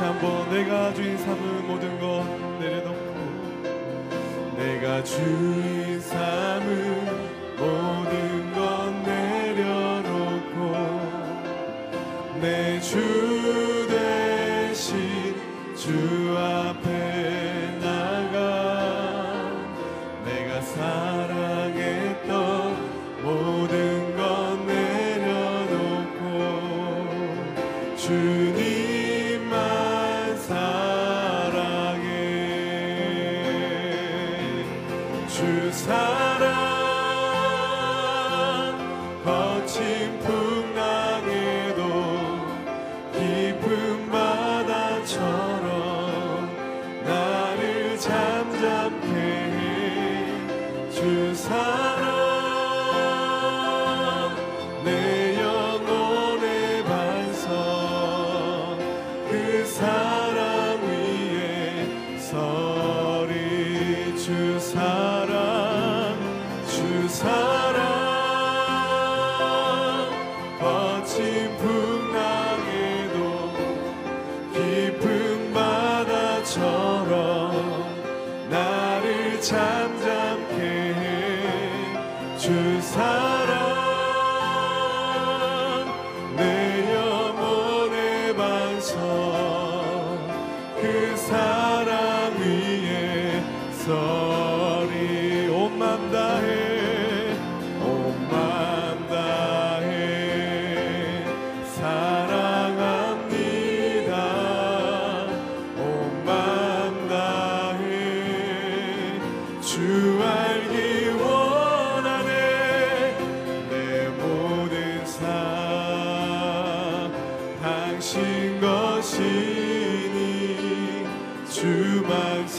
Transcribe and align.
다시 0.00 0.02
한번 0.02 0.48
내가 0.48 0.94
주인 0.94 1.18
삼은 1.18 1.66
모든 1.66 2.00
것 2.00 2.24
내려놓고 2.58 3.20
내가 4.56 5.04
주인 5.04 6.00
삼은 6.00 7.04
모든 7.58 8.52
것 8.54 8.90
내려놓고 9.04 10.72
내 12.40 12.80
주. 12.80 13.29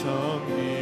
성님. 0.02 0.81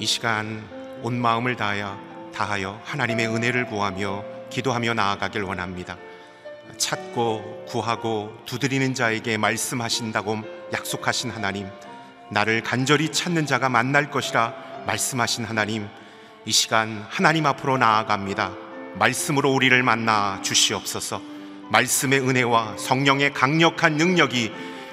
이 0.00 0.06
시간 0.06 0.66
온 1.02 1.20
마음을 1.20 1.56
다하여, 1.56 2.00
다하여 2.34 2.80
하나님의 2.84 3.26
은혜를 3.26 3.66
구하며 3.66 4.24
기도하며 4.48 4.94
나아가길 4.94 5.42
원합니다. 5.42 5.98
찾고 6.78 7.66
구하고 7.68 8.34
두드리는 8.46 8.94
자에게 8.94 9.36
말씀하신다고 9.36 10.38
약속하신 10.72 11.30
하나님, 11.30 11.68
나를 12.30 12.62
간절히 12.62 13.12
찾는 13.12 13.44
자가 13.44 13.68
만날 13.68 14.10
것이라 14.10 14.54
말씀하신 14.86 15.44
하나님, 15.44 15.86
이 16.46 16.52
시간 16.52 17.04
하나님 17.10 17.44
앞으로 17.44 17.76
나아갑니다. 17.76 18.52
말씀으로 18.94 19.52
우리를 19.52 19.82
만나 19.82 20.40
주시옵소서. 20.40 21.20
말씀의 21.68 22.20
은혜와 22.20 22.78
성령의 22.78 23.34
강력한 23.34 23.98
능력이 23.98 24.50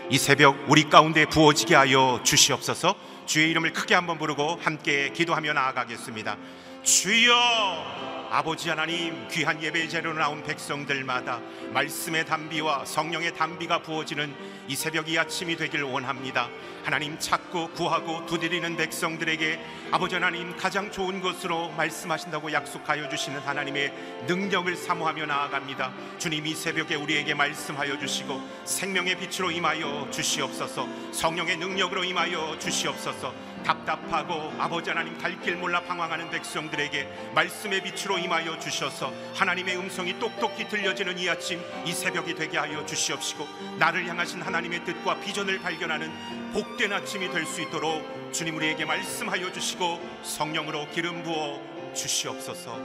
이 0.09 0.17
새벽 0.17 0.65
우리 0.67 0.89
가운데 0.89 1.25
부어지게 1.25 1.75
하여 1.75 2.19
주시옵소서. 2.23 3.06
주의 3.27 3.51
이름을 3.51 3.73
크게 3.73 3.93
한번 3.93 4.17
부르고 4.17 4.59
함께 4.61 5.11
기도하며 5.11 5.53
나아가겠습니다. 5.53 6.37
주여 6.83 8.16
아버지 8.29 8.69
하나님 8.69 9.27
귀한 9.29 9.61
예배 9.61 9.87
자리로 9.87 10.13
나온 10.13 10.43
백성들마다 10.43 11.39
말씀의 11.71 12.25
담비와 12.25 12.85
성령의 12.85 13.33
담비가 13.35 13.81
부어지는 13.81 14.33
이 14.67 14.75
새벽 14.75 15.09
이 15.09 15.17
아침이 15.17 15.55
되길 15.55 15.83
원합니다. 15.83 16.49
하나님 16.83 17.17
찾고 17.19 17.71
구하고 17.71 18.25
두드리는 18.25 18.75
백성들에게 18.75 19.59
아버지 19.91 20.15
하나님 20.15 20.55
가장 20.57 20.91
좋은 20.91 21.21
것으로 21.21 21.69
말씀하신다고 21.71 22.51
약속하여 22.51 23.09
주시는 23.09 23.39
하나님의 23.39 23.93
능력을 24.27 24.75
사모하며 24.75 25.25
나아갑니다. 25.25 25.93
주님 26.17 26.45
이 26.47 26.53
새벽에 26.55 26.95
우리에게 26.95 27.33
말씀하여 27.33 27.99
주시고 27.99 28.41
생명의 28.65 29.17
빛으로 29.19 29.51
임하여 29.51 30.09
주시옵소서. 30.11 30.87
성령의 31.11 31.57
능력으로 31.57 32.03
임하여 32.03 32.57
주시옵소서. 32.59 33.33
답답하고 33.63 34.53
아버지 34.59 34.89
하나님 34.89 35.17
갈 35.17 35.37
길 35.41 35.55
몰라 35.55 35.81
방황하는 35.81 36.29
백성들에게 36.29 37.31
말씀의 37.35 37.83
빛으로 37.83 38.17
임하여 38.17 38.59
주셔서 38.59 39.13
하나님의 39.35 39.77
음성이 39.77 40.17
똑똑히 40.19 40.67
들려지는 40.67 41.17
이 41.19 41.29
아침 41.29 41.61
이 41.85 41.93
새벽이 41.93 42.33
되게 42.35 42.57
하여 42.57 42.85
주시옵시고 42.85 43.45
나를 43.77 44.07
향하신 44.07 44.41
하나님의 44.41 44.83
뜻과 44.85 45.19
비전을 45.19 45.59
발견하는 45.59 46.51
복된 46.53 46.91
아침이 46.91 47.29
될 47.29 47.45
수 47.45 47.61
있도록 47.61 48.33
주님 48.33 48.55
우리에게 48.57 48.83
말씀하여 48.85 49.51
주시고 49.51 50.21
성령으로 50.23 50.89
기름 50.91 51.23
부어 51.23 51.93
주시옵소서. 51.93 52.77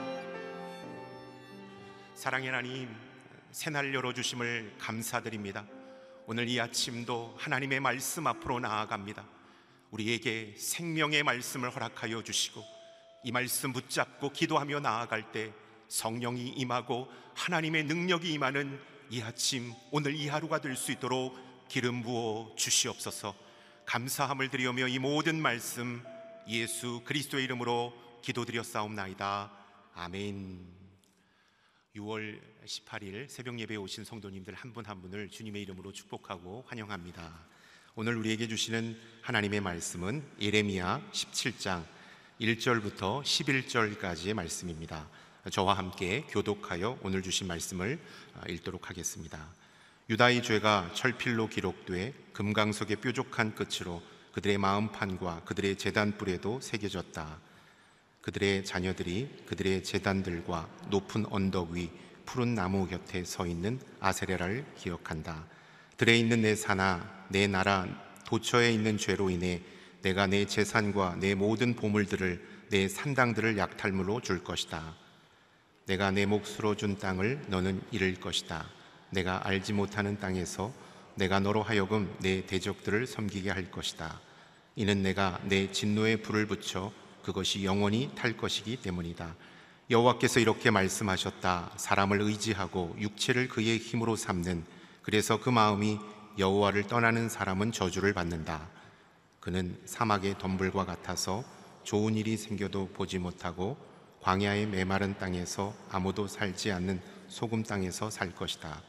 사랑의 2.15 2.49
하나님 2.49 2.95
새날 3.51 3.93
열어주심을 3.95 4.75
감사드립니다. 4.79 5.65
오늘 6.27 6.49
이 6.49 6.61
아침도 6.61 7.35
하나님의 7.39 7.81
말씀 7.81 8.27
앞으로 8.27 8.61
나아갑니다 8.61 9.25
우리에게 9.93 10.55
생명의 10.57 11.23
말씀을 11.23 11.71
허락하여 11.71 12.23
주시고 12.25 12.63
이 13.25 13.31
말씀 13.31 13.73
붙잡고 13.73 14.31
기도하며 14.31 14.81
나아갈 14.81 15.31
때 15.31 15.53
성령이 15.89 16.49
임하고 16.49 17.09
하나님의 17.35 17.85
능력이 17.85 18.33
임하는 18.33 18.81
이 19.11 19.21
아침 19.21 19.73
오늘 19.91 20.15
이 20.15 20.27
하루가 20.29 20.61
될 20.61 20.75
수 20.75 20.91
있도록 20.93 21.39
기름 21.69 22.03
부어 22.03 22.55
주시옵소서. 22.57 23.35
감사함을 23.87 24.49
드리며 24.49 24.89
이 24.89 24.99
모든 24.99 25.41
말씀 25.41 26.03
예수 26.49 27.03
그리스도의 27.05 27.45
이름으로 27.45 27.93
기도드렸사옵나이다. 28.23 29.53
아멘. 29.95 30.67
6월 31.97 32.41
18일 32.65 33.29
새벽 33.29 33.59
예배에 33.59 33.77
오신 33.77 34.05
성도님들 34.05 34.55
한 34.55 34.73
분한 34.73 35.03
분을 35.03 35.29
주님의 35.29 35.63
이름으로 35.63 35.93
축복하고 35.93 36.65
환영합니다 36.67 37.52
오늘 37.95 38.17
우리에게 38.17 38.49
주시는 38.49 38.99
하나님의 39.21 39.61
말씀은 39.61 40.25
예레미야 40.41 41.03
17장 41.13 41.85
1절부터 42.41 43.23
11절까지의 43.23 44.33
말씀입니다. 44.33 45.07
저와 45.51 45.77
함께 45.77 46.25
교독하여 46.31 46.99
오늘 47.03 47.21
주신 47.21 47.49
말씀을 47.49 48.01
읽도록 48.49 48.89
하겠습니다. 48.89 49.47
유다의 50.09 50.43
죄가 50.43 50.93
철필로 50.95 51.51
기록돼 51.51 52.15
금강석의 52.33 52.97
뾰족한 52.97 53.55
끝으로 53.55 54.01
그들의 54.33 54.57
마음판과 54.57 55.43
그들의 55.45 55.77
재단불에도 55.77 56.63
새겨졌다. 56.63 57.41
그들의 58.23 58.65
자녀들이 58.65 59.45
그들의 59.45 59.85
재단들과 59.85 60.67
높은 60.89 61.27
언덕 61.27 61.73
위 61.73 61.91
푸른 62.25 62.55
나무 62.55 62.89
곁에 62.89 63.23
서 63.25 63.47
있는 63.47 63.79
아세레라를 64.01 64.65
기억한다. 64.79 65.47
들에 66.03 66.19
있는 66.19 66.43
내 66.43 66.57
사나 66.57 67.09
내 67.29 67.47
나라 67.47 67.87
도처에 68.27 68.73
있는 68.73 68.99
죄로 68.99 69.31
인해 69.31 69.63
내가 70.01 70.27
내 70.27 70.47
재산과 70.47 71.19
내 71.21 71.37
모든 71.37 71.77
보물들을 71.77 72.45
내 72.71 72.89
산당들을 72.89 73.57
약탈물로 73.57 74.21
줄 74.21 74.43
것이다. 74.43 74.97
내가 75.87 76.11
내 76.11 76.27
몫으로 76.27 76.75
준 76.75 76.99
땅을 76.99 77.43
너는 77.47 77.81
잃을 77.93 78.17
것이다. 78.17 78.69
내가 79.11 79.47
알지 79.47 79.75
못하는 79.75 80.19
땅에서 80.19 80.73
내가 81.15 81.39
너로 81.39 81.63
하여금 81.63 82.13
내 82.19 82.47
대적들을 82.47 83.07
섬기게 83.07 83.51
할 83.51 83.71
것이다. 83.71 84.21
이는 84.75 85.05
내가 85.05 85.39
내 85.45 85.71
진노에 85.71 86.17
불을 86.17 86.47
붙여 86.47 86.93
그것이 87.23 87.65
영원히 87.65 88.11
탈 88.17 88.37
것이기 88.37 88.79
때문이다. 88.79 89.37
여호와께서 89.89 90.41
이렇게 90.41 90.73
말씀하셨다. 90.73 91.75
사람을 91.77 92.23
의지하고 92.23 92.97
육체를 92.99 93.47
그의 93.47 93.79
힘으로 93.79 94.17
삼는 94.17 94.82
그래서 95.03 95.41
그 95.41 95.51
마음이 95.51 95.99
여호와를 96.39 96.85
떠나는 96.85 97.29
사람은 97.29 97.73
저주를 97.73 98.13
받는다. 98.15 98.69
그는 99.41 99.77
사막의 99.85 100.39
덤불과 100.39 100.85
같아서 100.85 101.45
좋은 101.83 102.15
일이 102.15 102.37
생겨도 102.37 102.91
보지 102.95 103.19
못하고 103.19 103.77
광야의 104.21 104.67
메마른 104.67 105.19
땅에서 105.19 105.75
아무도 105.91 106.29
살지 106.29 106.71
않는 106.71 107.03
소금 107.27 107.65
땅에서 107.65 108.09
살 108.11 108.33
것이다. 108.33 108.81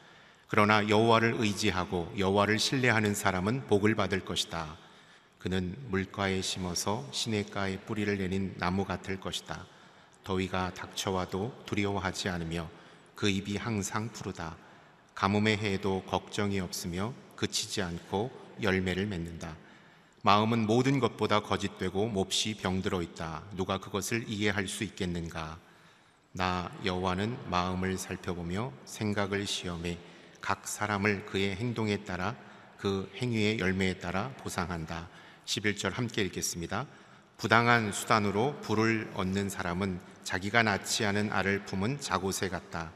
그러나 0.46 0.88
여호와를 0.88 1.34
의지하고 1.38 2.12
여호와를 2.16 2.60
신뢰하는 2.60 3.16
사람은 3.16 3.66
복을 3.66 3.96
받을 3.96 4.24
것이다. 4.24 4.76
그는 5.40 5.74
물가에 5.88 6.40
심어서 6.40 7.04
시냇가에 7.10 7.80
뿌리를 7.80 8.16
내린 8.16 8.54
나무 8.58 8.84
같을 8.84 9.18
것이다. 9.18 9.66
더위가 10.22 10.74
닥쳐와도 10.74 11.64
두려워하지 11.66 12.28
않으며 12.28 12.70
그 13.16 13.28
입이 13.28 13.56
항상 13.56 14.08
푸르다. 14.10 14.56
가뭄의 15.14 15.58
해에도 15.58 16.02
걱정이 16.06 16.60
없으며 16.60 17.12
그치지 17.36 17.82
않고 17.82 18.30
열매를 18.62 19.06
맺는다. 19.06 19.56
마음은 20.22 20.66
모든 20.66 21.00
것보다 21.00 21.40
거짓되고 21.40 22.08
몹시 22.08 22.56
병들어 22.56 23.02
있다. 23.02 23.42
누가 23.54 23.78
그것을 23.78 24.24
이해할 24.26 24.66
수 24.68 24.82
있겠는가? 24.84 25.58
나 26.32 26.72
여호와는 26.84 27.50
마음을 27.50 27.96
살펴보며 27.98 28.72
생각을 28.86 29.46
시험해 29.46 29.98
각 30.40 30.66
사람을 30.66 31.26
그의 31.26 31.54
행동에 31.56 32.04
따라 32.04 32.34
그 32.78 33.10
행위의 33.16 33.58
열매에 33.58 33.98
따라 33.98 34.30
보상한다. 34.38 35.08
11절 35.44 35.92
함께 35.92 36.22
읽겠습니다. 36.22 36.86
부당한 37.36 37.92
수단으로 37.92 38.60
부를 38.62 39.10
얻는 39.14 39.48
사람은 39.48 40.00
자기가 40.22 40.62
낳지 40.62 41.04
않은 41.04 41.32
알을 41.32 41.66
품은 41.66 42.00
자고새 42.00 42.48
같다. 42.48 42.92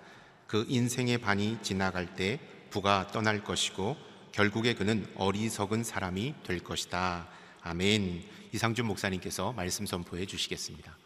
그 0.48 0.64
인생의 0.66 1.18
반이 1.18 1.58
지나갈 1.60 2.16
때 2.16 2.40
부가 2.70 3.06
떠날 3.08 3.44
것이고 3.44 3.96
결국에 4.32 4.74
그는 4.74 5.06
어리석은 5.14 5.84
사람이 5.84 6.36
될 6.42 6.60
것이다. 6.60 7.28
아멘. 7.60 8.24
이상준 8.52 8.86
목사님께서 8.86 9.52
말씀 9.52 9.84
선포해 9.84 10.24
주시겠습니다. 10.24 10.96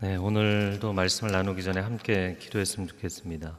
네, 0.00 0.16
오늘도 0.16 0.92
말씀을 0.92 1.30
나누기 1.30 1.62
전에 1.62 1.80
함께 1.80 2.36
기도했으면 2.40 2.88
좋겠습니다. 2.88 3.58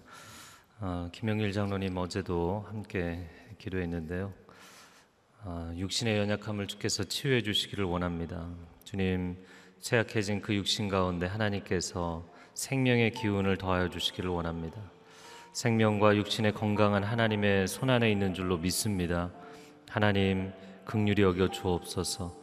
어, 0.82 1.10
김영일 1.13 1.53
장로님 1.53 1.96
어제도 1.96 2.65
함께 2.67 3.25
기도했는데요. 3.58 4.34
어, 5.44 5.74
육신의 5.77 6.17
연약함을 6.17 6.67
주께서 6.67 7.06
치유해 7.06 7.41
주시기를 7.41 7.86
원합니다. 7.86 8.50
주님, 8.84 9.38
쇠약해진 9.79 10.41
그 10.41 10.53
육신 10.55 10.89
가운데 10.89 11.25
하나님께서 11.27 12.25
생명의 12.53 13.12
기운을 13.12 13.57
더하여 13.57 13.89
주시기를 13.89 14.29
원합니다. 14.29 14.77
생명과 15.53 16.15
육신의 16.17 16.53
건강한 16.53 17.03
하나님의 17.03 17.67
손안에 17.67 18.12
있는 18.12 18.34
줄로 18.34 18.57
믿습니다. 18.57 19.31
하나님 19.89 20.51
극률이 20.86 21.22
여겨 21.22 21.50
주옵소서. 21.50 22.36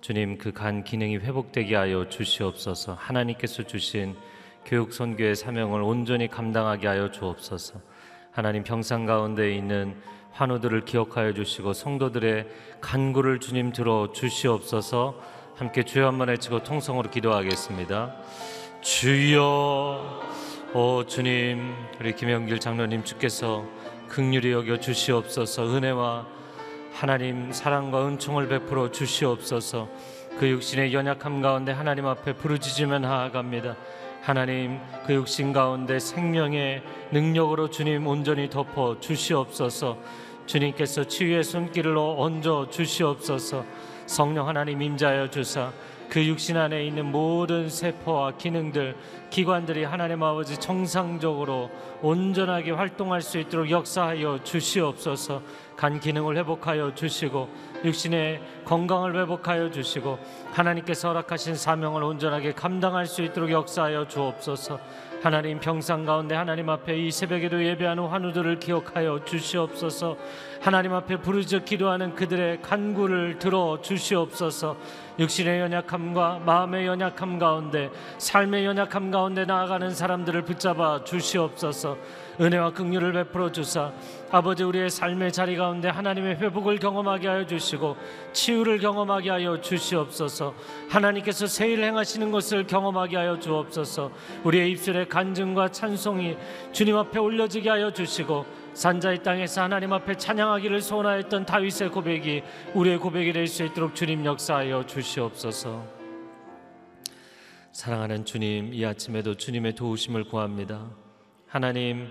주님 0.00 0.36
그 0.38 0.52
간 0.52 0.82
기능이 0.82 1.18
회복되게 1.18 1.76
하여 1.76 2.08
주시옵소서. 2.08 2.94
하나님께서 2.94 3.62
주신 3.64 4.16
교육 4.64 4.92
선교의 4.92 5.36
사명을 5.36 5.82
온전히 5.82 6.28
감당하게 6.28 6.86
하여 6.88 7.10
주옵소서. 7.10 7.80
하나님 8.32 8.64
평상 8.64 9.06
가운데 9.06 9.54
있는 9.54 9.96
환우들을 10.32 10.84
기억하여 10.86 11.34
주시고 11.34 11.72
성도들의 11.72 12.48
간구를 12.80 13.38
주님 13.40 13.72
들어 13.72 14.12
주시옵소서. 14.12 15.20
함께 15.62 15.84
주여 15.84 16.08
한 16.08 16.18
번 16.18 16.26
외치고 16.26 16.64
통성으로 16.64 17.08
기도하겠습니다. 17.08 18.16
주여 18.80 20.20
오 20.74 21.04
주님 21.06 21.72
우리 22.00 22.16
김영길 22.16 22.58
장로님 22.58 23.04
주께서 23.04 23.64
극률이 24.08 24.50
여겨 24.50 24.80
주시옵소서. 24.80 25.72
은혜와 25.72 26.26
하나님 26.92 27.52
사랑과 27.52 28.08
은총을 28.08 28.48
베풀어 28.48 28.90
주시옵소서. 28.90 29.88
그 30.40 30.48
육신의 30.48 30.92
연약함 30.92 31.40
가운데 31.42 31.70
하나님 31.70 32.06
앞에 32.06 32.32
부르짖으며 32.32 32.98
나아갑니다. 32.98 33.76
하나님 34.20 34.80
그 35.06 35.14
육신 35.14 35.52
가운데 35.52 36.00
생명의 36.00 36.82
능력으로 37.12 37.70
주님 37.70 38.08
온전히 38.08 38.50
덮어 38.50 38.98
주시옵소서. 38.98 39.96
주님께서 40.46 41.04
치유의 41.04 41.44
손길로 41.44 42.20
얹어 42.20 42.68
주시옵소서 42.68 43.64
성령 44.12 44.46
하나님 44.46 44.82
임자여 44.82 45.30
주사 45.30 45.72
그 46.10 46.22
육신 46.22 46.58
안에 46.58 46.84
있는 46.84 47.06
모든 47.10 47.70
세포와 47.70 48.32
기능들, 48.36 48.94
기관들이 49.30 49.84
하나님 49.84 50.22
아버지 50.22 50.60
정상적으로 50.60 51.70
온전하게 52.02 52.72
활동할 52.72 53.22
수 53.22 53.38
있도록 53.38 53.70
역사하여 53.70 54.40
주시옵소서. 54.44 55.40
간 55.74 55.98
기능을 55.98 56.36
회복하여 56.36 56.94
주시고 56.94 57.48
육신의 57.86 58.42
건강을 58.66 59.16
회복하여 59.16 59.70
주시고 59.70 60.18
하나님께서 60.52 61.08
허락하신 61.08 61.54
사명을 61.54 62.02
온전하게 62.02 62.52
감당할 62.52 63.06
수 63.06 63.22
있도록 63.22 63.50
역사하여 63.50 64.08
주옵소서. 64.08 64.78
하나님 65.22 65.60
평상 65.60 66.04
가운데 66.04 66.34
하나님 66.34 66.68
앞에 66.68 66.98
이 66.98 67.12
새벽에도 67.12 67.64
예배하는 67.64 68.06
환우들을 68.08 68.58
기억하여 68.58 69.24
주시옵소서. 69.24 70.16
하나님 70.60 70.94
앞에 70.94 71.18
부르짖어 71.18 71.60
기도하는 71.60 72.16
그들의 72.16 72.60
간구를 72.60 73.38
들어 73.38 73.78
주시옵소서. 73.80 74.76
육신의 75.18 75.60
연약함과 75.60 76.40
마음의 76.44 76.86
연약함 76.86 77.38
가운데 77.38 77.90
삶의 78.18 78.64
연약함 78.64 79.10
가운데 79.10 79.44
나아가는 79.44 79.90
사람들을 79.90 80.42
붙잡아 80.42 81.04
주시옵소서. 81.04 81.96
은혜와 82.40 82.72
긍휼을 82.72 83.12
베풀어 83.12 83.52
주사 83.52 83.92
아버지 84.30 84.64
우리의 84.64 84.88
삶의 84.88 85.32
자리 85.32 85.54
가운데 85.54 85.88
하나님의 85.88 86.36
회복을 86.36 86.78
경험하게 86.78 87.28
하여 87.28 87.46
주시고 87.46 87.96
치유를 88.32 88.78
경험하게 88.78 89.30
하여 89.30 89.60
주시옵소서. 89.60 90.54
하나님께서 90.88 91.46
새 91.46 91.68
일을 91.68 91.84
행하시는 91.84 92.30
것을 92.30 92.66
경험하게 92.66 93.16
하여 93.18 93.38
주옵소서. 93.38 94.10
우리의 94.44 94.70
입술에 94.70 95.04
간증과 95.06 95.68
찬송이 95.68 96.36
주님 96.72 96.96
앞에 96.96 97.18
올려지게 97.18 97.68
하여 97.68 97.90
주시고 97.92 98.61
산자의 98.74 99.22
땅에서 99.22 99.62
하나님 99.62 99.92
앞에 99.92 100.16
찬양하기를 100.16 100.80
소원하였던 100.80 101.46
다윗의 101.46 101.90
고백이 101.90 102.42
우리의 102.74 102.98
고백이 102.98 103.32
될 103.32 103.46
수 103.46 103.64
있도록 103.64 103.94
주님 103.94 104.24
역사하여 104.24 104.86
주시옵소서. 104.86 105.86
사랑하는 107.72 108.24
주님, 108.24 108.72
이 108.72 108.84
아침에도 108.84 109.34
주님의 109.34 109.74
도우심을 109.74 110.24
구합니다. 110.24 110.90
하나님, 111.46 112.08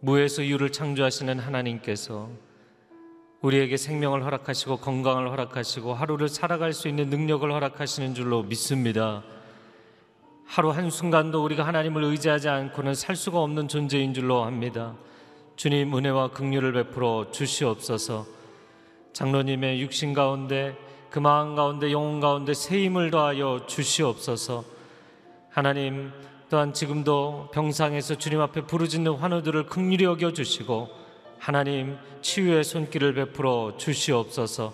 무에서 0.00 0.44
유를 0.44 0.72
창조하시는 0.72 1.38
하나님께서 1.38 2.30
우리에게 3.42 3.76
생명을 3.76 4.24
허락하시고 4.24 4.78
건강을 4.78 5.30
허락하시고 5.30 5.94
하루를 5.94 6.28
살아갈 6.28 6.72
수 6.72 6.88
있는 6.88 7.08
능력을 7.10 7.50
허락하시는 7.50 8.14
줄로 8.14 8.42
믿습니다. 8.42 9.22
하루 10.50 10.70
한순간도 10.70 11.44
우리가 11.44 11.64
하나님을 11.64 12.02
의지하지 12.02 12.48
않고는 12.48 12.96
살 12.96 13.14
수가 13.14 13.38
없는 13.38 13.68
존재인 13.68 14.12
줄로 14.12 14.42
압니다. 14.42 14.96
주님 15.54 15.96
은혜와 15.96 16.30
긍휼을 16.32 16.72
베풀어 16.72 17.30
주시옵소서. 17.30 18.26
장로님의 19.12 19.80
육신 19.80 20.12
가운데 20.12 20.76
그 21.08 21.20
마음 21.20 21.54
가운데 21.54 21.92
영혼 21.92 22.18
가운데 22.18 22.52
새 22.52 22.82
힘을 22.82 23.12
더하여 23.12 23.64
주시옵소서. 23.68 24.64
하나님 25.50 26.10
또한 26.48 26.72
지금도 26.72 27.50
병상에서 27.52 28.16
주님 28.16 28.40
앞에 28.40 28.62
부르짖는 28.62 29.18
환우들을 29.18 29.66
긍휼히 29.66 30.02
여겨 30.02 30.32
주시고 30.32 30.88
하나님 31.38 31.96
치유의 32.22 32.64
손길을 32.64 33.14
베풀어 33.14 33.74
주시옵소서. 33.76 34.72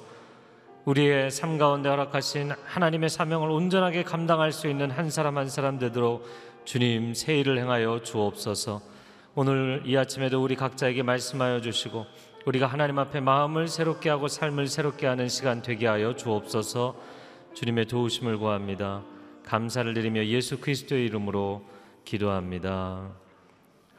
우리의 0.87 1.33
삶 1.33 1.59
가운데 1.59 1.88
허락하신 1.88 2.52
하나님의 2.64 3.11
사명을 3.11 3.50
온전하게 3.50 4.05
감당할 4.05 4.52
수 4.52 4.69
있는 4.69 4.93
한 4.93 5.11
사람 5.11 5.37
한 5.37 5.49
사람 5.49 5.81
되도록 5.81 6.25
주님 6.64 7.12
새 7.12 7.40
일을 7.40 7.59
행하여 7.59 8.05
주옵소서. 8.05 8.81
오늘 9.35 9.83
이 9.85 9.97
아침에도 9.97 10.40
우리 10.40 10.55
각자에게 10.55 11.02
말씀하여 11.02 11.61
주시고 11.61 12.07
우리가 12.47 12.69
하나님 12.69 13.00
앞에 13.00 13.19
마음을 13.19 13.66
새롭게 13.66 14.11
하고 14.11 14.28
삶을 14.28 14.69
새롭게 14.69 15.09
하는 15.09 15.28
시간 15.28 15.61
되게 15.61 15.88
하여 15.88 16.14
주옵소서. 16.14 16.95
주님의 17.55 17.87
도우심을 17.87 18.38
구합니다. 18.38 19.02
감사를 19.45 19.93
드리며 19.93 20.25
예수 20.26 20.61
그리스도의 20.61 21.07
이름으로 21.07 21.64
기도합니다. 22.05 23.11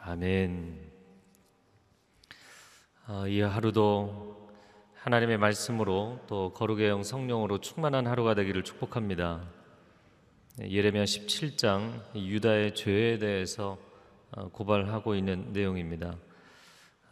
아멘. 0.03 0.79
아, 3.07 3.25
이 3.27 3.41
하루도 3.41 4.26
하나님의 5.07 5.37
말씀으로 5.37 6.19
또 6.27 6.51
거룩의 6.51 6.89
영 6.89 7.01
성령으로 7.01 7.61
충만한 7.61 8.07
하루가 8.07 8.35
되기를 8.35 8.63
축복합니다. 8.65 9.41
네, 10.57 10.69
예레미야 10.69 11.05
17장 11.05 12.13
유다의 12.13 12.75
죄에 12.75 13.17
대해서 13.17 13.77
어, 14.31 14.49
고발하고 14.49 15.15
있는 15.15 15.53
내용입니다. 15.53 16.17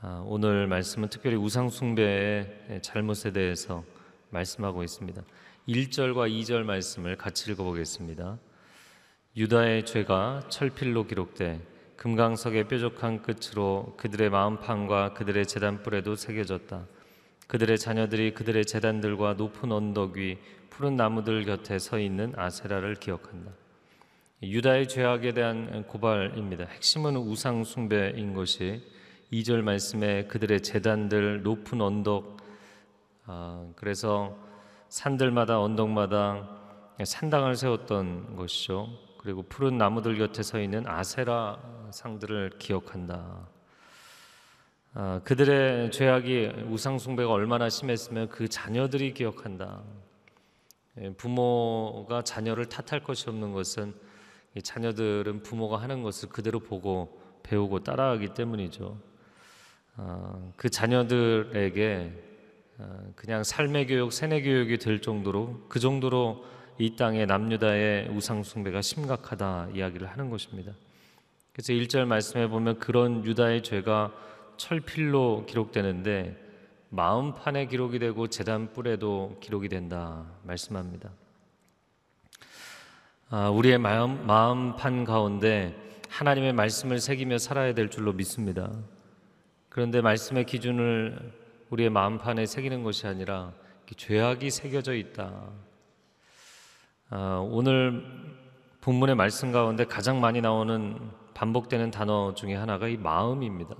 아, 0.01 0.21
오늘 0.25 0.67
말씀은 0.67 1.07
특별히 1.07 1.37
우상 1.37 1.69
숭배의 1.69 2.81
잘못에 2.81 3.31
대해서 3.31 3.85
말씀하고 4.29 4.83
있습니다. 4.83 5.23
1절과 5.69 6.29
2절 6.29 6.63
말씀을 6.63 7.15
같이 7.15 7.49
읽어보겠습니다. 7.49 8.37
유다의 9.37 9.85
죄가 9.85 10.49
철필로 10.49 11.07
기록돼 11.07 11.61
금강석의 11.95 12.67
뾰족한 12.67 13.21
끝으로 13.21 13.93
그들의 13.95 14.31
마음판과 14.31 15.13
그들의 15.13 15.45
재단불에도 15.45 16.17
새겨졌다. 16.17 16.87
그들의 17.47 17.77
자녀들이 17.77 18.33
그들의 18.33 18.65
재단들과 18.65 19.33
높은 19.33 19.71
언덕 19.71 20.17
위 20.17 20.37
푸른 20.69 20.95
나무들 20.95 21.45
곁에 21.45 21.79
서 21.79 21.99
있는 21.99 22.33
아세라를 22.35 22.95
기억한다. 22.95 23.51
유다의 24.43 24.87
죄악에 24.87 25.33
대한 25.33 25.83
고발입니다. 25.87 26.65
핵심은 26.65 27.15
우상 27.15 27.63
숭배인 27.63 28.33
것이 28.33 28.83
2절 29.31 29.61
말씀에 29.61 30.25
그들의 30.25 30.61
재단들 30.61 31.43
높은 31.43 31.81
언덕 31.81 32.37
아, 33.25 33.67
그래서 33.75 34.37
산들마다 34.89 35.59
언덕마다 35.59 36.49
산당을 37.03 37.55
세웠던 37.55 38.35
것이죠. 38.35 38.89
그리고 39.17 39.41
푸른 39.43 39.77
나무들 39.77 40.17
곁에 40.17 40.43
서 40.43 40.59
있는 40.59 40.85
아세라 40.87 41.59
상들을 41.91 42.51
기억한다. 42.59 43.54
아, 44.97 45.19
그들의 45.25 45.91
죄악이 45.91 46.67
우상 46.69 46.99
숭배가 46.99 47.29
얼마나 47.29 47.67
심했으면 47.67 48.29
그 48.29 48.47
자녀들이 48.47 49.13
기억한다. 49.13 49.83
예, 51.01 51.09
부모가 51.09 52.21
자녀를 52.21 52.67
탓할 52.67 53.03
것이 53.03 53.27
없는 53.27 53.51
것은 53.51 53.93
이 54.55 54.61
자녀들은 54.61 55.43
부모가 55.43 55.81
하는 55.81 56.01
것을 56.01 56.29
그대로 56.29 56.61
보고 56.61 57.21
배우고 57.43 57.83
따라하기 57.83 58.35
때문이죠. 58.35 58.97
아, 59.97 60.39
그 60.55 60.69
자녀들에게 60.69 62.23
아, 62.77 62.99
그냥 63.17 63.43
삶의 63.43 63.87
교육, 63.87 64.13
세뇌 64.13 64.43
교육이 64.43 64.77
될 64.77 65.01
정도로 65.01 65.65
그 65.67 65.81
정도로 65.81 66.45
이 66.77 66.95
땅의 66.95 67.25
남유다의 67.25 68.11
우상 68.15 68.43
숭배가 68.43 68.81
심각하다 68.81 69.71
이야기를 69.73 70.07
하는 70.07 70.29
것입니다. 70.29 70.71
그래서 71.51 71.73
1절 71.73 72.05
말씀에 72.05 72.47
보면 72.47 72.79
그런 72.79 73.25
유다의 73.25 73.61
죄가 73.63 74.13
철필로 74.57 75.45
기록되는데 75.45 76.43
마음판에 76.89 77.65
기록이 77.67 77.99
되고 77.99 78.27
재단 78.27 78.71
뿔에도 78.71 79.37
기록이 79.41 79.69
된다 79.69 80.25
말씀합니다. 80.43 81.11
아, 83.29 83.49
우리의 83.49 83.77
마음 83.79 84.25
마음판 84.25 85.03
가운데 85.03 85.75
하나님의 86.09 86.53
말씀을 86.53 86.99
새기며 86.99 87.37
살아야 87.37 87.73
될 87.73 87.89
줄로 87.89 88.13
믿습니다. 88.13 88.71
그런데 89.69 90.01
말씀의 90.01 90.45
기준을 90.45 91.33
우리의 91.69 91.89
마음판에 91.89 92.45
새기는 92.45 92.83
것이 92.83 93.07
아니라 93.07 93.51
죄악이 93.97 94.49
새겨져 94.49 94.93
있다. 94.95 95.49
아, 97.09 97.45
오늘 97.49 98.05
본문의 98.81 99.15
말씀 99.15 99.51
가운데 99.51 99.83
가장 99.85 100.21
많이 100.21 100.41
나오는 100.41 100.97
반복되는 101.33 101.91
단어 101.91 102.33
중에 102.35 102.55
하나가 102.55 102.87
이 102.87 102.95
마음입니다. 102.95 103.75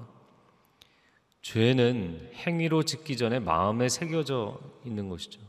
죄는 1.46 2.32
행위로 2.34 2.82
짓기 2.82 3.18
전에 3.18 3.38
마음에 3.38 3.88
새겨져 3.88 4.60
있는 4.84 5.10
것이죠. 5.10 5.40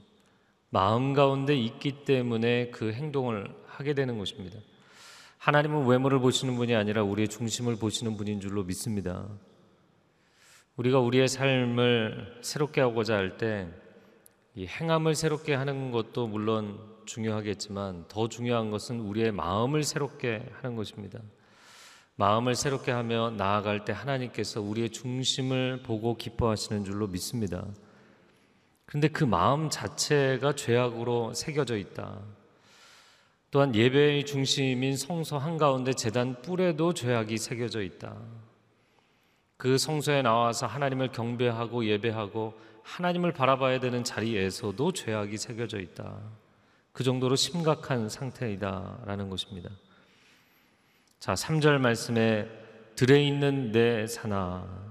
마음 0.69 1.15
가운데 1.15 1.57
있기 1.57 2.05
때문에 2.05 2.69
그 2.71 2.93
행동을 2.93 3.49
하게 3.65 3.95
되는 3.95 4.19
것입니다. 4.19 4.59
하나님은 5.39 5.87
외모를 5.87 6.19
보시는 6.19 6.57
분이 6.57 6.75
아니라 6.75 7.03
우리의 7.03 7.29
중심을 7.29 7.77
보시는 7.77 8.19
분인 8.19 8.41
줄로 8.43 8.63
믿습니다. 8.65 9.27
우리가 10.77 11.01
우리의 11.01 11.29
삶을 11.29 12.41
새롭게 12.43 12.83
하고자 12.83 13.15
할 13.17 13.39
때 13.39 13.67
이 14.55 14.67
행함을 14.67 15.15
새롭게 15.15 15.55
하는 15.55 15.91
것도 15.93 16.29
물론 16.29 16.79
중요하겠지만 17.05 18.07
더 18.09 18.27
중요한 18.27 18.71
것은 18.71 19.01
우리의 19.01 19.33
마음을 19.33 19.83
새롭게 19.83 20.47
하는 20.61 20.77
것입니다. 20.77 21.21
마음을 22.17 22.55
새롭게 22.55 22.93
하며 22.93 23.31
나아갈 23.31 23.85
때 23.85 23.93
하나님께서 23.93 24.63
우리의 24.63 24.91
중심을 24.91 25.83
보고 25.83 26.17
기뻐하시는 26.17 26.85
줄로 26.85 27.07
믿습니다. 27.07 27.67
그런데 28.87 29.09
그 29.09 29.25
마음 29.25 29.69
자체가 29.69 30.55
죄악으로 30.55 31.35
새겨져 31.35 31.77
있다. 31.77 32.21
또한 33.51 33.75
예배의 33.75 34.25
중심인 34.25 34.97
성소 34.97 35.39
한가운데 35.39 35.93
재단 35.93 36.41
뿔에도 36.41 36.95
죄악이 36.95 37.37
새겨져 37.37 37.83
있다. 37.83 38.17
그 39.59 39.77
성소에 39.77 40.23
나와서 40.23 40.67
하나님을 40.67 41.13
경배하고 41.13 41.87
예배하고 41.87 42.55
하나님을 42.83 43.33
바라봐야 43.33 43.81
되는 43.81 44.05
자리에서도 44.05 44.93
죄악이 44.93 45.37
새겨져 45.37 45.81
있다. 45.81 46.19
그 46.93 47.05
정도로 47.05 47.37
심각한 47.37 48.09
상태이다라는 48.09 49.29
것입니다. 49.29 49.71
자, 51.19 51.35
3절 51.35 51.79
말씀에 51.79 52.47
들에 52.95 53.23
있는 53.23 53.73
내 53.73 54.07
산아 54.07 54.87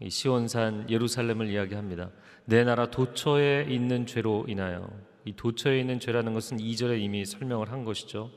이 0.00 0.10
시온산 0.10 0.88
예루살렘을 0.90 1.48
이야기합니다. 1.48 2.10
내 2.44 2.64
나라 2.64 2.90
도처에 2.90 3.66
있는 3.68 4.06
죄로 4.06 4.44
인하여 4.48 4.88
이 5.24 5.34
도처에 5.34 5.80
있는 5.80 6.00
죄라는 6.00 6.34
것은 6.34 6.58
2절에 6.58 7.00
이미 7.00 7.24
설명을 7.24 7.70
한 7.70 7.84
것이죠. 7.84 8.30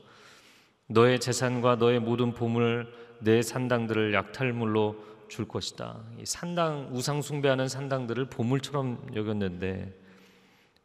너의 0.86 1.20
재산과 1.20 1.76
너의 1.76 2.00
모든 2.00 2.34
보물 2.34 2.92
내 3.20 3.42
산당들을 3.42 4.12
약탈물로 4.12 4.96
줄 5.28 5.46
것이다. 5.46 6.00
이 6.18 6.26
산당 6.26 6.90
우상 6.92 7.22
숭배하는 7.22 7.68
산당들을 7.68 8.26
보물처럼 8.26 9.12
여겼는데 9.14 9.94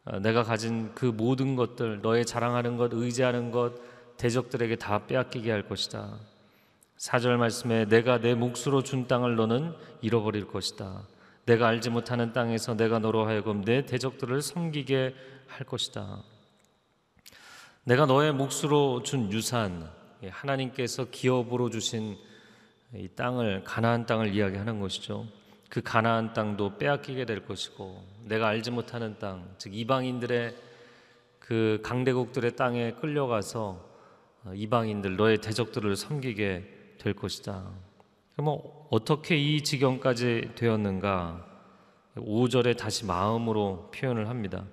아, 0.05 0.19
내가 0.19 0.43
가진 0.43 0.93
그 0.93 1.05
모든 1.05 1.55
것들 1.55 2.01
너의 2.01 2.25
자랑하는 2.25 2.77
것 2.77 2.91
의지하는 2.93 3.51
것 3.51 3.74
대적들에게 4.17 4.75
다 4.75 5.05
빼앗기게 5.07 5.51
할 5.51 5.67
것이다. 5.67 6.19
사절 6.97 7.37
말씀에 7.37 7.85
내가 7.85 8.19
내 8.19 8.35
몫으로 8.35 8.81
준 8.81 9.07
땅을 9.07 9.35
너는 9.35 9.73
잃어버릴 10.01 10.47
것이다. 10.47 11.03
내가 11.45 11.67
알지 11.67 11.89
못하는 11.89 12.31
땅에서 12.33 12.75
내가 12.75 12.99
너로 12.99 13.27
하여금 13.27 13.63
내 13.63 13.85
대적들을 13.85 14.41
섬기게 14.41 15.13
할 15.47 15.65
것이다. 15.65 16.23
내가 17.83 18.05
너의 18.05 18.33
몫으로 18.33 19.03
준 19.03 19.31
유산, 19.31 19.89
하나님께서 20.27 21.09
기업으로 21.11 21.69
주신 21.69 22.17
이 22.95 23.09
땅을 23.09 23.63
가나안 23.63 24.05
땅을 24.05 24.33
이야기하는 24.33 24.79
것이죠. 24.79 25.27
그 25.69 25.81
가나안 25.81 26.33
땅도 26.33 26.77
빼앗기게 26.77 27.25
될 27.25 27.45
것이고 27.45 28.03
내가 28.23 28.47
알지 28.47 28.71
못하는 28.71 29.19
땅, 29.19 29.53
즉 29.57 29.75
이방인들의 29.75 30.55
그 31.39 31.79
강대국들의 31.83 32.55
땅에 32.55 32.93
끌려가서 32.93 33.85
이방인들 34.55 35.17
너의 35.17 35.39
대적들을 35.39 35.95
섬기게 35.95 36.75
될 37.05 37.13
것이다. 37.13 37.63
그럼 38.35 38.59
어떻게 38.89 39.38
이 39.38 39.62
지경까지 39.62 40.53
되었는가? 40.55 41.45
5절에 42.15 42.75
다시 42.75 43.05
마음으로 43.05 43.91
표현을 43.93 44.27
합니다. 44.27 44.63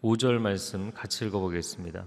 5절 0.00 0.38
말씀 0.38 0.92
같이 0.92 1.26
읽어보겠습니다. 1.26 2.04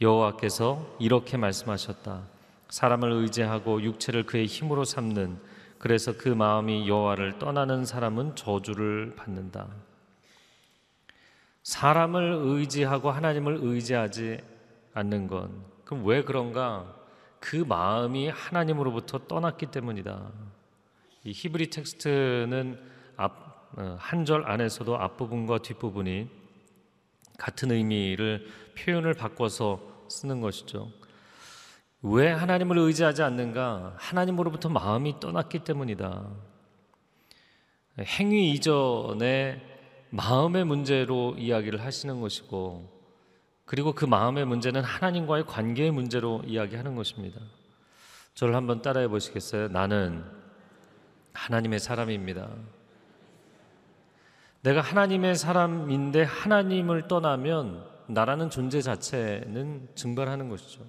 여호와께서 0.00 0.96
이렇게 1.00 1.36
말씀하셨다. 1.36 2.22
사람을 2.68 3.10
의지하고 3.10 3.82
육체를 3.82 4.26
그의 4.26 4.46
힘으로 4.46 4.84
삼는 4.84 5.40
그래서 5.80 6.16
그 6.16 6.28
마음이 6.28 6.88
여호와를 6.88 7.40
떠나는 7.40 7.84
사람은 7.84 8.36
저주를 8.36 9.16
받는다. 9.16 9.66
사람을 11.64 12.38
의지하고 12.44 13.10
하나님을 13.10 13.58
의지하지 13.60 14.38
않는 14.94 15.26
건 15.26 15.64
그럼 15.84 16.06
왜 16.06 16.22
그런가? 16.22 16.99
그 17.40 17.56
마음이 17.56 18.28
하나님으로부터 18.28 19.26
떠났기 19.26 19.66
때문이다. 19.66 20.30
이 21.24 21.32
히브리 21.32 21.70
텍스트는 21.70 22.78
앞한절 23.16 24.48
안에서도 24.48 24.96
앞부분과 24.96 25.58
뒷부분이 25.58 26.28
같은 27.38 27.70
의미를 27.72 28.46
표현을 28.78 29.14
바꿔서 29.14 29.80
쓰는 30.08 30.40
것이죠. 30.40 30.90
왜 32.02 32.30
하나님을 32.30 32.78
의지하지 32.78 33.22
않는가? 33.22 33.94
하나님으로부터 33.98 34.68
마음이 34.68 35.20
떠났기 35.20 35.60
때문이다. 35.60 36.28
행위 38.00 38.52
이전에 38.52 39.60
마음의 40.10 40.64
문제로 40.64 41.34
이야기를 41.36 41.82
하시는 41.84 42.20
것이고, 42.20 42.99
그리고 43.70 43.92
그 43.92 44.04
마음의 44.04 44.46
문제는 44.46 44.82
하나님과의 44.82 45.46
관계의 45.46 45.92
문제로 45.92 46.42
이야기하는 46.44 46.96
것입니다. 46.96 47.40
저를 48.34 48.56
한번 48.56 48.82
따라해 48.82 49.06
보시겠어요? 49.06 49.68
나는 49.68 50.24
하나님의 51.34 51.78
사람입니다. 51.78 52.48
내가 54.62 54.80
하나님의 54.80 55.36
사람인데 55.36 56.24
하나님을 56.24 57.06
떠나면 57.06 57.86
나라는 58.08 58.50
존재 58.50 58.80
자체는 58.80 59.90
증발하는 59.94 60.48
것이죠. 60.48 60.84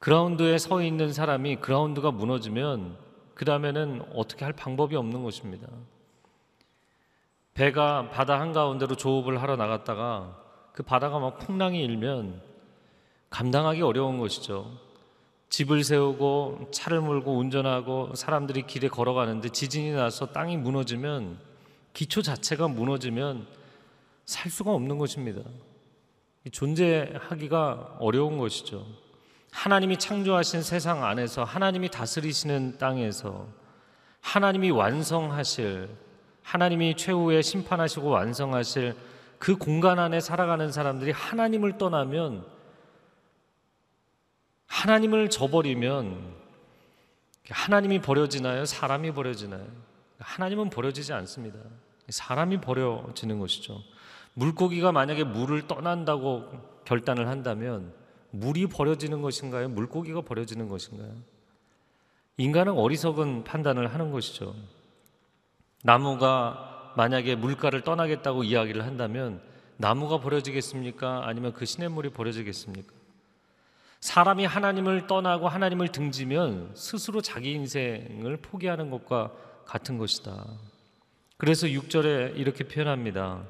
그라운드에 0.00 0.58
서 0.58 0.82
있는 0.82 1.12
사람이 1.12 1.60
그라운드가 1.60 2.10
무너지면 2.10 2.98
그 3.36 3.44
다음에는 3.44 4.02
어떻게 4.16 4.44
할 4.44 4.52
방법이 4.52 4.96
없는 4.96 5.22
것입니다. 5.22 5.68
배가 7.54 8.10
바다 8.10 8.40
한가운데로 8.40 8.96
조업을 8.96 9.40
하러 9.40 9.54
나갔다가 9.54 10.49
그 10.72 10.82
바다가 10.82 11.18
막 11.18 11.38
풍랑이 11.38 11.82
일면 11.82 12.40
감당하기 13.30 13.82
어려운 13.82 14.18
것이죠. 14.18 14.70
집을 15.48 15.82
세우고 15.82 16.68
차를 16.70 17.00
몰고 17.00 17.36
운전하고 17.36 18.14
사람들이 18.14 18.66
길에 18.66 18.88
걸어가는데 18.88 19.48
지진이 19.48 19.92
나서 19.92 20.26
땅이 20.26 20.56
무너지면 20.56 21.38
기초 21.92 22.22
자체가 22.22 22.68
무너지면 22.68 23.46
살 24.24 24.50
수가 24.50 24.70
없는 24.72 24.98
것입니다. 24.98 25.42
존재하기가 26.52 27.96
어려운 27.98 28.38
것이죠. 28.38 28.86
하나님이 29.50 29.98
창조하신 29.98 30.62
세상 30.62 31.04
안에서 31.04 31.42
하나님이 31.42 31.90
다스리시는 31.90 32.78
땅에서 32.78 33.48
하나님이 34.20 34.70
완성하실 34.70 35.88
하나님이 36.42 36.96
최후에 36.96 37.42
심판하시고 37.42 38.08
완성하실 38.08 38.94
그 39.40 39.56
공간 39.56 39.98
안에 39.98 40.20
살아가는 40.20 40.70
사람들이 40.70 41.12
하나님을 41.12 41.78
떠나면 41.78 42.46
하나님을 44.66 45.30
저버리면 45.30 46.34
하나님이 47.48 48.02
버려지나요? 48.02 48.66
사람이 48.66 49.12
버려지나요? 49.14 49.66
하나님은 50.18 50.68
버려지지 50.68 51.14
않습니다. 51.14 51.58
사람이 52.10 52.60
버려지는 52.60 53.38
것이죠. 53.38 53.82
물고기가 54.34 54.92
만약에 54.92 55.24
물을 55.24 55.66
떠난다고 55.66 56.44
결단을 56.84 57.26
한다면 57.26 57.94
물이 58.32 58.66
버려지는 58.66 59.22
것인가요? 59.22 59.70
물고기가 59.70 60.20
버려지는 60.20 60.68
것인가요? 60.68 61.14
인간은 62.36 62.74
어리석은 62.74 63.44
판단을 63.44 63.94
하는 63.94 64.12
것이죠. 64.12 64.54
나무가 65.82 66.69
만약에 66.96 67.34
물가를 67.36 67.82
떠나겠다고 67.82 68.44
이야기를 68.44 68.84
한다면 68.84 69.40
나무가 69.76 70.20
버려지겠습니까? 70.20 71.22
아니면 71.26 71.52
그 71.52 71.64
시냇물이 71.64 72.10
버려지겠습니까? 72.10 72.92
사람이 74.00 74.46
하나님을 74.46 75.06
떠나고 75.06 75.48
하나님을 75.48 75.88
등지면 75.88 76.72
스스로 76.74 77.20
자기 77.20 77.52
인생을 77.52 78.38
포기하는 78.38 78.90
것과 78.90 79.32
같은 79.66 79.98
것이다. 79.98 80.46
그래서 81.36 81.66
6절에 81.66 82.36
이렇게 82.36 82.64
표현합니다. 82.64 83.44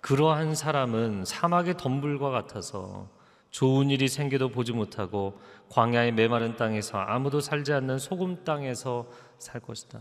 그러한 0.00 0.54
사람은 0.54 1.24
사막의 1.24 1.76
덤불과 1.76 2.30
같아서 2.30 3.08
좋은 3.50 3.90
일이 3.90 4.08
생겨도 4.08 4.48
보지 4.48 4.72
못하고 4.72 5.38
광야의 5.68 6.12
메마른 6.12 6.56
땅에서 6.56 6.98
아무도 6.98 7.40
살지 7.40 7.72
않는 7.74 7.98
소금 7.98 8.44
땅에서 8.44 9.06
살 9.38 9.60
것이다. 9.60 10.00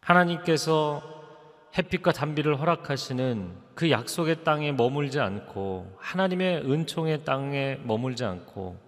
하나님께서 0.00 1.25
햇빛과 1.76 2.12
단비를 2.12 2.58
허락하시는 2.60 3.66
그 3.74 3.90
약속의 3.90 4.44
땅에 4.44 4.72
머물지 4.72 5.20
않고 5.20 5.96
하나님의 5.98 6.70
은총의 6.70 7.24
땅에 7.24 7.78
머물지 7.84 8.24
않고 8.24 8.78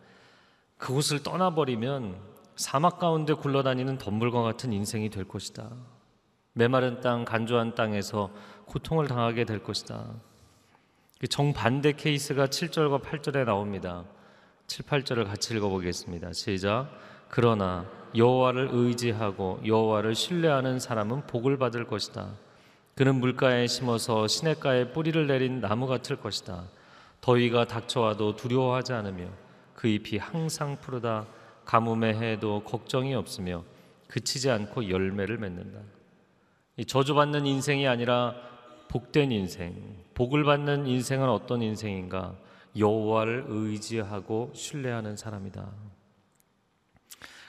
그곳을 0.79 1.23
떠나버리면 1.23 2.17
사막 2.57 2.99
가운데 2.99 3.35
굴러다니는 3.35 3.99
덤불과 3.99 4.43
같은 4.43 4.73
인생이 4.73 5.11
될 5.11 5.25
것이다. 5.25 5.71
메마른 6.55 7.01
땅, 7.01 7.25
간조한 7.25 7.75
땅에서 7.75 8.31
고통을 8.65 9.07
당하게 9.07 9.45
될 9.45 9.63
것이다. 9.63 10.07
정반대 11.29 11.93
케이스가 11.93 12.47
7절과 12.47 13.03
8절에 13.03 13.45
나옵니다. 13.45 14.05
7, 14.67 14.85
8절을 14.87 15.27
같이 15.27 15.55
읽어보겠습니다. 15.55 16.33
시작. 16.33 16.89
그러나 17.29 17.87
여호와를 18.17 18.71
의지하고 18.73 19.61
여호와를 19.65 20.15
신뢰하는 20.15 20.81
사람은 20.81 21.27
복을 21.27 21.59
받을 21.59 21.87
것이다. 21.87 22.31
그는 22.99 23.21
물가에 23.21 23.69
심어서 23.69 24.27
시냇가에 24.27 24.91
뿌리를 24.91 25.25
내린 25.29 25.61
나무 25.61 25.87
같을 25.87 26.17
것이다. 26.17 26.65
더위가 27.21 27.69
닥쳐와도 27.69 28.35
두려워하지 28.35 28.93
않으며 28.93 29.29
그 29.73 29.87
잎이 29.87 30.19
항상 30.19 30.77
푸르다. 30.81 31.25
가뭄의 31.65 32.17
해도 32.17 32.65
걱정이 32.65 33.15
없으며 33.15 33.63
그치지 34.09 34.51
않고 34.51 34.91
열매를 34.91 35.39
맺는다. 35.39 35.79
이 36.77 36.85
저주받는 36.85 37.47
인생이 37.47 37.87
아니라 37.87 38.35
복된 38.89 39.31
인생, 39.31 40.03
복을 40.15 40.43
받는 40.43 40.89
인생은 40.89 41.29
어떤 41.29 41.63
인생인가? 41.63 42.35
여호와를 42.77 43.45
의지하고 43.47 44.51
신뢰하는 44.57 45.17
사람이다. 45.17 45.71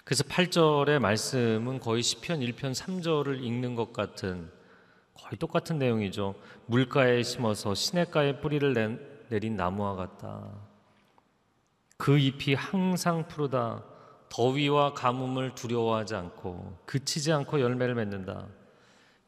그래서 0.04 0.24
8절의 0.26 1.00
말씀은 1.00 1.80
거의 1.80 2.04
시편 2.04 2.42
1편 2.42 2.76
3절을 2.76 3.42
읽는 3.42 3.74
것 3.74 3.94
같은 3.94 4.59
거의 5.24 5.38
똑같은 5.38 5.78
내용이죠. 5.78 6.36
물가에 6.66 7.24
심어서 7.24 7.76
시냇가에 7.76 8.40
뿌리를 8.40 8.74
낸, 8.74 9.00
내린 9.30 9.56
나무와 9.56 9.96
같다. 9.96 10.50
그 11.98 12.18
잎이 12.18 12.56
항상 12.56 13.28
푸르다. 13.28 13.84
더위와 14.30 14.94
가뭄을 14.94 15.56
두려워하지 15.56 16.16
않고 16.16 16.78
그치지 16.86 17.32
않고 17.34 17.60
열매를 17.60 17.96
맺는다. 17.96 18.48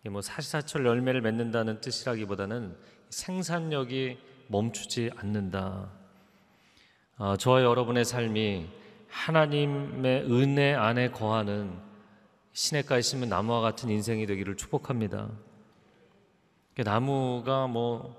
뭐 0.10 0.21
사시사철 0.21 0.86
열매를 0.86 1.21
맺는다는 1.21 1.82
뜻이라기보다는 1.82 2.75
생산력이 3.10 4.17
멈추지 4.47 5.12
않는다. 5.17 5.89
아, 7.17 7.38
저와 7.38 7.63
여러분의 7.63 8.06
삶이 8.06 8.67
하나님의 9.10 10.32
은혜 10.32 10.73
안에 10.73 11.12
거하는 11.12 11.77
시냇가에 12.54 13.01
심은 13.01 13.30
나무와 13.30 13.62
같은 13.62 13.89
인생이 13.89 14.25
되기를 14.25 14.56
축복합니다. 14.58 15.30
나무가 16.78 17.68
뭐 17.68 18.16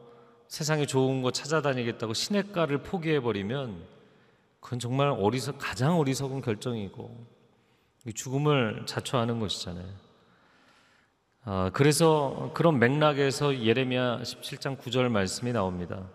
세상에 0.48 0.84
좋은 0.86 1.22
거 1.22 1.30
찾아다니겠다고 1.30 2.12
시냇가를 2.12 2.82
포기해 2.82 3.20
버리면 3.20 3.82
그건 4.60 4.78
정말 4.78 5.08
어리석 5.08 5.56
가장 5.58 5.98
어리석은 5.98 6.42
결정이고 6.42 7.26
죽음을 8.14 8.84
자초하는 8.86 9.40
것이잖아요. 9.40 9.86
아, 11.44 11.70
그래서 11.72 12.50
그런 12.54 12.78
맥락에서 12.78 13.64
예레미야 13.64 14.18
17장 14.22 14.78
9절 14.78 15.08
말씀이 15.08 15.52
나옵니다. 15.52 16.08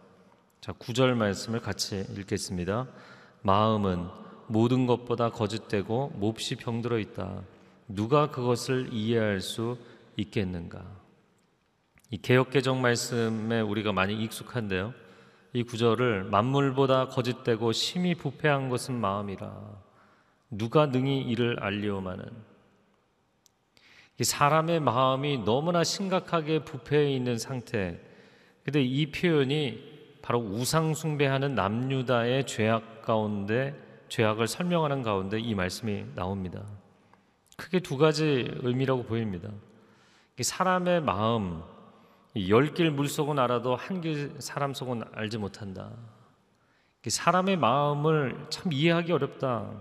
자, 0.61 0.71
9절 0.73 1.15
말씀을 1.15 1.59
같이 1.59 2.05
읽겠습니다. 2.17 2.87
마음은 3.41 4.07
모든 4.47 4.87
것보다 4.87 5.29
거짓되고 5.29 6.13
몹시 6.15 6.55
병들어 6.55 6.99
있다. 6.99 7.41
누가 7.87 8.31
그것을 8.31 8.89
이해할 8.93 9.41
수 9.41 9.77
있겠는가? 10.15 10.85
이 12.09 12.17
개역 12.17 12.51
개정 12.51 12.81
말씀에 12.81 13.61
우리가 13.61 13.91
많이 13.91 14.15
익숙한데요. 14.23 14.93
이 15.53 15.63
구절을 15.63 16.25
만물보다 16.25 17.07
거짓되고 17.07 17.71
심히 17.71 18.15
부패한 18.15 18.69
것은 18.69 18.95
마음이라 18.95 19.51
누가 20.51 20.85
능히 20.85 21.21
이를 21.21 21.59
알리오마는 21.59 22.25
이 24.19 24.23
사람의 24.23 24.79
마음이 24.79 25.39
너무나 25.39 25.83
심각하게 25.83 26.63
부패해 26.63 27.11
있는 27.11 27.37
상태. 27.37 27.99
근데 28.63 28.81
이 28.81 29.11
표현이 29.11 30.19
바로 30.21 30.39
우상 30.39 30.93
숭배하는 30.93 31.55
남유다의 31.55 32.47
죄악 32.47 33.03
가운데 33.03 33.75
죄악을 34.09 34.47
설명하는 34.47 35.03
가운데 35.03 35.39
이 35.39 35.53
말씀이 35.53 36.05
나옵니다. 36.15 36.63
크게 37.57 37.79
두 37.79 37.97
가지 37.97 38.49
의미라고 38.61 39.03
보입니다. 39.03 39.49
사람의 40.41 41.01
마음, 41.01 41.63
열 42.49 42.73
길 42.73 42.91
물속은 42.91 43.39
알아도 43.39 43.75
한 43.75 44.01
길 44.01 44.35
사람 44.39 44.73
속은 44.73 45.03
알지 45.13 45.37
못한다. 45.37 45.91
사람의 47.07 47.57
마음을 47.57 48.47
참 48.49 48.73
이해하기 48.73 49.11
어렵다. 49.13 49.71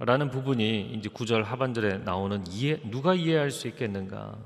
라는 0.00 0.30
부분이 0.30 0.92
이제 0.94 1.08
구절 1.08 1.42
하반절에 1.44 1.98
나오는 1.98 2.44
이해, 2.48 2.80
누가 2.90 3.14
이해할 3.14 3.50
수 3.50 3.68
있겠는가? 3.68 4.36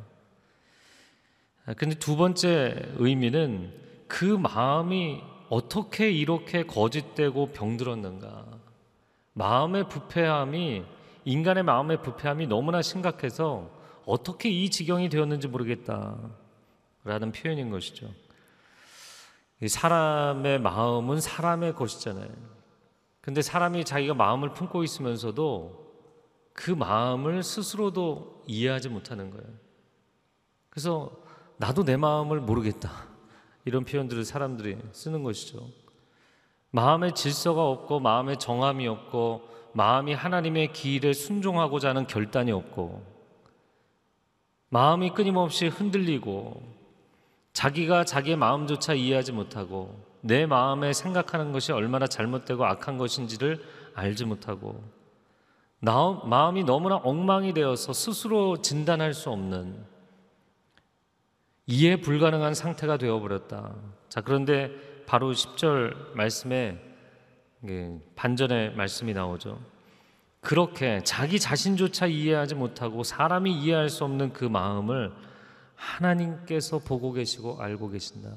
근데 1.77 1.95
두 1.99 2.17
번째 2.17 2.93
의미는 2.97 3.73
그 4.07 4.25
마음이 4.25 5.23
어떻게 5.49 6.11
이렇게 6.11 6.65
거짓되고 6.65 7.47
병들었는가? 7.53 8.47
마음의 9.33 9.89
부패함이 9.89 10.85
인간의 11.25 11.63
마음의 11.63 12.03
부패함이 12.03 12.47
너무나 12.47 12.83
심각해서 12.83 13.71
어떻게 14.07 14.51
이 14.51 14.69
지경이 14.71 15.09
되었는지 15.09 15.49
모르겠다. 15.49 16.17
라는 17.05 17.33
표현인 17.33 17.71
것이죠. 17.71 18.13
사람의 19.67 20.61
마음은 20.61 21.21
사람의 21.21 21.75
것이잖아요. 21.75 22.31
근데 23.21 23.43
사람이 23.43 23.85
자기가 23.85 24.15
마음을 24.15 24.55
품고 24.55 24.83
있으면서도 24.83 25.91
그 26.53 26.71
마음을 26.71 27.43
스스로도 27.43 28.45
이해하지 28.47 28.89
못하는 28.89 29.31
거예요. 29.31 29.47
그래서 30.71 31.11
나도 31.59 31.85
내 31.85 31.97
마음을 31.97 32.41
모르겠다. 32.41 33.09
이런 33.65 33.85
표현들을 33.85 34.25
사람들이 34.25 34.79
쓰는 34.93 35.23
것이죠. 35.23 35.69
마음의 36.71 37.15
질서가 37.15 37.67
없고 37.67 38.01
마음의 38.01 38.39
정함이 38.39 38.87
없고 38.89 39.49
마음이 39.73 40.15
하나님의 40.15 40.73
길에 40.73 41.13
순종하고자 41.13 41.91
하는 41.91 42.07
결단이 42.07 42.53
없고 42.53 43.05
마음이 44.71 45.11
끊임없이 45.11 45.67
흔들리고 45.67 46.80
자기가 47.53 48.05
자기의 48.05 48.37
마음조차 48.37 48.95
이해하지 48.95 49.33
못하고 49.33 50.05
내 50.21 50.47
마음에 50.47 50.93
생각하는 50.93 51.53
것이 51.53 51.73
얼마나 51.73 52.07
잘못되고 52.07 52.65
악한 52.65 52.99
것인지를 52.99 53.63
알지 53.95 54.25
못하고 54.25 54.83
나, 55.81 56.21
마음이 56.25 56.65
너무나 56.65 56.97
엉망이 56.97 57.55
되어서 57.55 57.93
스스로 57.93 58.61
진단할 58.61 59.15
수 59.15 59.31
없는 59.31 59.83
이해 61.67 62.01
불가능한 62.01 62.55
상태가 62.55 62.99
되어버렸다. 62.99 63.75
자, 64.09 64.21
그런데 64.21 64.71
바로 65.07 65.33
10절 65.33 66.15
말씀에 66.15 66.79
반전의 68.17 68.75
말씀이 68.75 69.13
나오죠. 69.15 69.61
그렇게 70.41 71.01
자기 71.05 71.39
자신조차 71.39 72.07
이해하지 72.07 72.55
못하고 72.55 73.03
사람이 73.03 73.53
이해할 73.53 73.89
수 73.89 74.05
없는 74.05 74.33
그 74.33 74.45
마음을 74.45 75.13
하나님께서 75.81 76.79
보고 76.79 77.13
계시고 77.13 77.61
알고 77.61 77.89
계신다. 77.91 78.37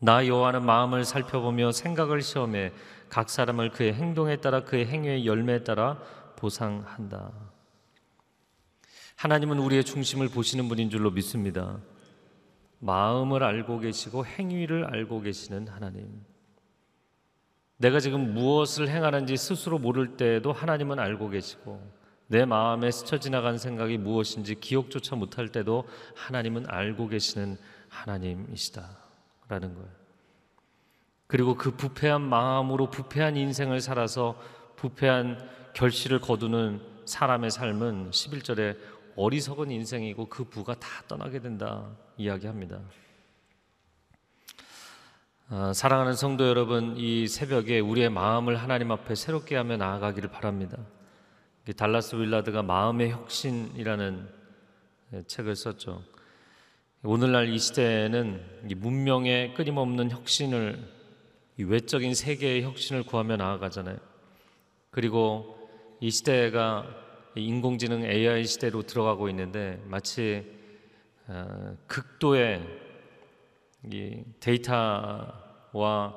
나 0.00 0.26
여호와는 0.26 0.66
마음을 0.66 1.04
살펴보며 1.04 1.70
생각을 1.70 2.22
시험해 2.22 2.72
각 3.08 3.30
사람을 3.30 3.70
그의 3.70 3.94
행동에 3.94 4.36
따라 4.36 4.64
그의 4.64 4.86
행위의 4.86 5.26
열매에 5.26 5.62
따라 5.62 5.98
보상한다. 6.36 7.30
하나님은 9.14 9.58
우리의 9.60 9.84
중심을 9.84 10.28
보시는 10.28 10.68
분인 10.68 10.90
줄로 10.90 11.12
믿습니다. 11.12 11.78
마음을 12.80 13.44
알고 13.44 13.78
계시고 13.78 14.26
행위를 14.26 14.86
알고 14.86 15.20
계시는 15.20 15.68
하나님. 15.68 16.24
내가 17.76 18.00
지금 18.00 18.34
무엇을 18.34 18.88
행하는지 18.88 19.36
스스로 19.36 19.78
모를 19.78 20.16
때에도 20.16 20.52
하나님은 20.52 20.98
알고 20.98 21.28
계시고 21.28 22.01
내 22.26 22.44
마음에 22.44 22.90
스쳐 22.90 23.18
지나간 23.18 23.58
생각이 23.58 23.98
무엇인지 23.98 24.60
기억조차 24.60 25.16
못할 25.16 25.48
때도 25.48 25.86
하나님은 26.14 26.66
알고 26.68 27.08
계시는 27.08 27.58
하나님이시다. 27.88 28.88
라는 29.48 29.74
거예요. 29.74 29.88
그리고 31.26 31.56
그 31.56 31.72
부패한 31.72 32.22
마음으로 32.22 32.90
부패한 32.90 33.36
인생을 33.36 33.80
살아서 33.80 34.40
부패한 34.76 35.48
결실을 35.74 36.20
거두는 36.20 36.80
사람의 37.04 37.50
삶은 37.50 38.10
11절에 38.10 38.76
어리석은 39.16 39.70
인생이고 39.70 40.26
그 40.26 40.44
부가 40.44 40.74
다 40.74 40.88
떠나게 41.08 41.40
된다 41.40 41.86
이야기합니다. 42.16 42.80
아, 45.48 45.72
사랑하는 45.74 46.14
성도 46.14 46.46
여러분, 46.48 46.96
이 46.96 47.28
새벽에 47.28 47.78
우리의 47.80 48.08
마음을 48.08 48.56
하나님 48.56 48.90
앞에 48.90 49.14
새롭게 49.14 49.54
하며 49.54 49.76
나아가기를 49.76 50.30
바랍니다. 50.30 50.78
달라스 51.70 52.16
윌라드가 52.16 52.64
마음의 52.64 53.10
혁신이라는 53.12 54.28
예, 55.12 55.22
책을 55.22 55.54
썼죠. 55.54 56.02
오늘날 57.04 57.48
이 57.48 57.58
시대에는 57.58 58.68
문명의 58.76 59.54
끊임없는 59.54 60.10
혁신을 60.10 61.02
외적인 61.58 62.14
세계의 62.14 62.64
혁신을 62.64 63.04
구하며 63.04 63.36
나아가잖아요. 63.36 63.96
그리고 64.90 65.56
이 66.00 66.10
시대가 66.10 66.84
인공지능 67.36 68.04
AI 68.04 68.44
시대로 68.44 68.82
들어가고 68.82 69.28
있는데 69.28 69.80
마치 69.86 70.44
어, 71.28 71.76
극도의 71.86 72.66
데이터와 74.40 76.16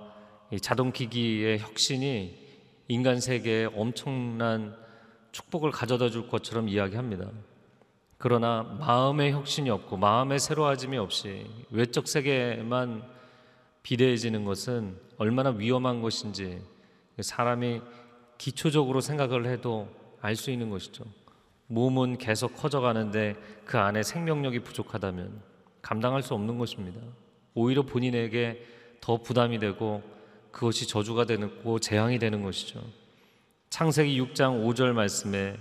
자동기기의 0.60 1.60
혁신이 1.60 2.46
인간 2.88 3.20
세계에 3.20 3.66
엄청난 3.66 4.85
축복을 5.36 5.72
가져다 5.72 6.10
줄 6.10 6.30
것처럼 6.30 6.70
이야기합니다. 6.70 7.30
그러나 8.18 8.64
마음의 8.80 9.34
혁신이 9.34 9.70
없고 9.70 9.98
마음의 9.98 10.40
새로워짐이 10.40 10.98
없이 10.98 11.46
외적 11.72 12.08
세계만 12.08 13.04
비대해지는 13.84 14.46
것은 14.46 14.98
얼마나 15.18 15.50
위험한 15.50 16.02
것인지 16.02 16.62
사람이 17.20 17.82
기초적으로 18.38 19.02
생각을 19.02 19.46
해도 19.48 19.90
알 20.22 20.38
수 20.38 20.52
있는 20.52 20.70
것이죠. 20.70 21.04
몸은 21.68 22.18
계속 22.18 22.56
커져가는데 22.56 23.36
그 23.66 23.78
안에 23.78 24.04
생명력이 24.04 24.60
부족하다면 24.60 25.42
감당할 25.82 26.24
수 26.24 26.34
없는 26.34 26.58
것입니다. 26.58 27.02
오히려 27.54 27.82
본인에게 27.82 28.66
더 29.02 29.18
부담이 29.18 29.60
되고 29.60 30.02
그것이 30.52 30.88
저주가 30.88 31.26
되고 31.26 31.80
재앙이 31.80 32.20
되는 32.20 32.42
것이죠. 32.42 32.82
창세기 33.76 34.22
6장 34.22 34.66
5절 34.66 34.94
말씀에 34.94 35.58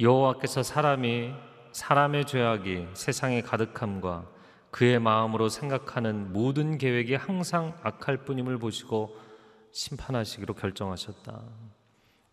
여호와께서 0.00 0.64
사람이 0.64 1.32
사람의 1.70 2.26
죄악이 2.26 2.88
세상에 2.94 3.42
가득함과 3.42 4.28
그의 4.72 4.98
마음으로 4.98 5.48
생각하는 5.48 6.32
모든 6.32 6.78
계획이 6.78 7.14
항상 7.14 7.78
악할 7.84 8.24
뿐임을 8.24 8.58
보시고 8.58 9.16
심판하시기로 9.70 10.54
결정하셨다. 10.54 11.44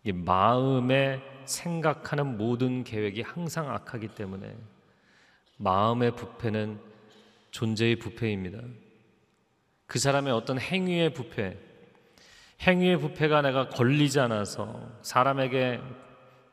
이 0.02 0.10
마음에 0.10 1.22
생각하는 1.44 2.36
모든 2.36 2.82
계획이 2.82 3.22
항상 3.22 3.70
악하기 3.70 4.08
때문에 4.08 4.56
마음의 5.58 6.16
부패는 6.16 6.80
존재의 7.52 7.94
부패입니다. 7.94 8.58
그 9.86 10.00
사람의 10.00 10.32
어떤 10.32 10.58
행위의 10.58 11.14
부패, 11.14 11.69
행위의 12.66 12.98
부패가 12.98 13.42
내가 13.42 13.68
걸리지 13.68 14.20
않아서 14.20 14.80
사람에게 15.02 15.80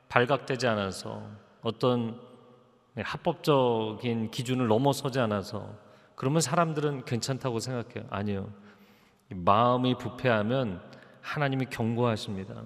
발각되지 0.10 0.68
않아서 0.68 1.24
어떤 1.62 2.20
합법적인 2.96 4.32
기준을 4.32 4.68
넘어서지 4.68 5.20
않아서 5.20 5.76
그러면 6.16 6.42
사람들은 6.42 7.06
괜찮다고 7.06 7.60
생각해요. 7.60 8.08
아니요. 8.10 8.50
마음이 9.30 9.98
부패하면 9.98 10.82
하나님이 11.22 11.66
경고하십니다. 11.70 12.64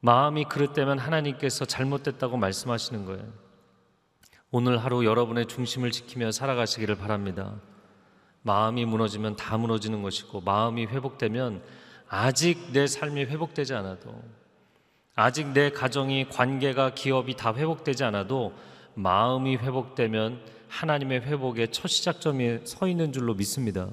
마음이 0.00 0.44
그릇되면 0.44 0.98
하나님께서 0.98 1.64
잘못됐다고 1.64 2.36
말씀하시는 2.36 3.06
거예요. 3.06 3.24
오늘 4.50 4.78
하루 4.78 5.04
여러분의 5.04 5.46
중심을 5.46 5.90
지키며 5.90 6.30
살아가시기를 6.30 6.96
바랍니다. 6.96 7.54
마음이 8.42 8.84
무너지면 8.84 9.36
다 9.36 9.56
무너지는 9.56 10.02
것이고 10.02 10.42
마음이 10.42 10.86
회복되면 10.86 11.62
아직 12.08 12.72
내 12.72 12.86
삶이 12.86 13.24
회복되지 13.24 13.74
않아도 13.74 14.22
아직 15.14 15.48
내 15.48 15.70
가정이 15.70 16.28
관계가 16.28 16.94
기업이 16.94 17.36
다 17.36 17.54
회복되지 17.54 18.04
않아도 18.04 18.52
마음이 18.94 19.56
회복되면 19.56 20.40
하나님의 20.68 21.20
회복의 21.22 21.70
첫 21.72 21.88
시작점이 21.88 22.60
서 22.64 22.88
있는 22.88 23.12
줄로 23.12 23.34
믿습니다. 23.34 23.88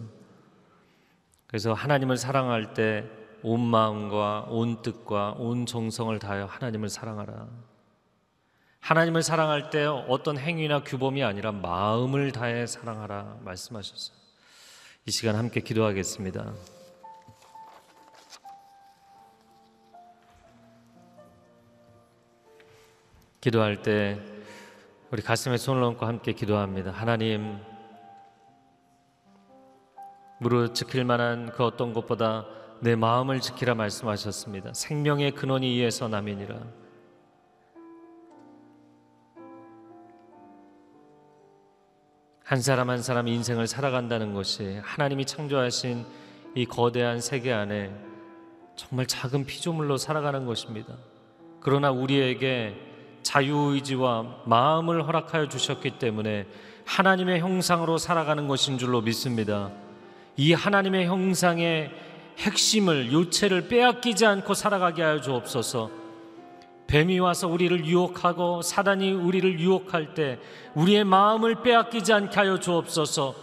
그래서 1.47 1.73
하나님을 1.73 2.17
사랑할 2.17 2.73
때 2.73 3.21
온 3.43 3.59
마음과 3.59 4.47
온 4.49 4.81
뜻과 4.81 5.35
온 5.39 5.65
정성을 5.65 6.17
다하여 6.19 6.45
하나님을 6.45 6.89
사랑하라. 6.89 7.47
하나님을 8.79 9.23
사랑할 9.23 9.69
때 9.69 9.85
어떤 9.85 10.37
행위나 10.37 10.83
규범이 10.83 11.23
아니라 11.23 11.51
마음을 11.51 12.31
다해 12.31 12.67
사랑하라 12.67 13.39
말씀하셨어요. 13.43 14.17
이 15.07 15.11
시간 15.11 15.35
함께 15.35 15.61
기도하겠습니다. 15.61 16.53
기도할 23.41 23.81
때 23.81 24.19
우리 25.09 25.23
가슴에 25.23 25.57
손을 25.57 25.81
얹고 25.81 26.05
함께 26.05 26.33
기도합니다. 26.33 26.91
하나님, 26.91 27.57
무릇 30.39 30.75
지킬 30.75 31.03
만한 31.05 31.51
그 31.51 31.65
어떤 31.65 31.91
것보다 31.91 32.45
내 32.81 32.95
마음을 32.95 33.39
지키라 33.41 33.73
말씀하셨습니다. 33.73 34.73
생명의 34.75 35.31
근원이 35.31 35.75
이에서 35.75 36.07
남이니라. 36.07 36.55
한 42.43 42.61
사람 42.61 42.91
한 42.91 43.01
사람 43.01 43.27
인생을 43.27 43.65
살아간다는 43.65 44.35
것이 44.35 44.79
하나님이 44.83 45.25
창조하신 45.25 46.05
이 46.53 46.65
거대한 46.67 47.21
세계 47.21 47.53
안에 47.53 47.91
정말 48.75 49.07
작은 49.07 49.45
피조물로 49.45 49.97
살아가는 49.97 50.45
것입니다. 50.45 50.95
그러나 51.59 51.91
우리에게 51.91 52.90
자유의지와 53.31 54.25
마음을 54.43 55.07
허락하여 55.07 55.47
주셨기 55.47 55.91
때문에 55.91 56.47
하나님의 56.85 57.39
형상으로 57.39 57.97
살아가는 57.97 58.45
것인 58.47 58.77
줄로 58.77 59.01
믿습니다. 59.01 59.71
이 60.35 60.51
하나님의 60.51 61.05
형상의 61.05 61.91
핵심을 62.39 63.13
요체를 63.13 63.69
빼앗기지 63.69 64.25
않고 64.25 64.53
살아가게 64.53 65.01
하여 65.01 65.21
주옵소서. 65.21 65.89
뱀이 66.87 67.19
와서 67.19 67.47
우리를 67.47 67.85
유혹하고 67.85 68.61
사단이 68.61 69.13
우리를 69.13 69.59
유혹할 69.61 70.13
때 70.13 70.37
우리의 70.75 71.05
마음을 71.05 71.63
빼앗기지 71.63 72.11
않게 72.11 72.35
하여 72.35 72.59
주옵소서. 72.59 73.33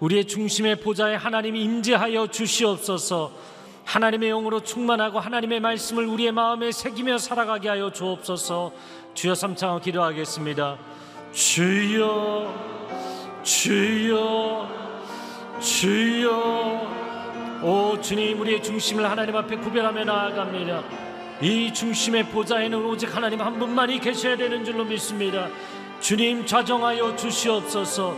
우리의 0.00 0.24
중심의 0.24 0.80
보좌에 0.80 1.14
하나님이 1.14 1.62
임재하여 1.62 2.28
주시옵소서. 2.28 3.32
하나님의 3.84 4.30
영으로 4.30 4.60
충만하고 4.60 5.20
하나님의 5.20 5.60
말씀을 5.60 6.06
우리의 6.06 6.32
마음에 6.32 6.72
새기며 6.72 7.18
살아가게 7.18 7.68
하여 7.68 7.92
주옵소서. 7.92 8.72
주여 9.16 9.34
삼창을 9.34 9.80
기도하겠습니다. 9.80 10.76
주여, 11.32 12.54
주여, 13.42 14.68
주여. 15.58 16.96
오 17.62 17.98
주님 17.98 18.38
우리의 18.42 18.62
중심을 18.62 19.10
하나님 19.10 19.34
앞에 19.34 19.56
구별하며 19.56 20.04
나아갑니다. 20.04 20.82
이 21.40 21.72
중심의 21.72 22.24
보좌에는 22.24 22.84
오직 22.84 23.16
하나님 23.16 23.40
한 23.40 23.58
분만이 23.58 24.00
계셔야 24.00 24.36
되는 24.36 24.62
줄로 24.62 24.84
믿습니다. 24.84 25.48
주님 25.98 26.44
좌정하여 26.44 27.16
주시옵소서. 27.16 28.14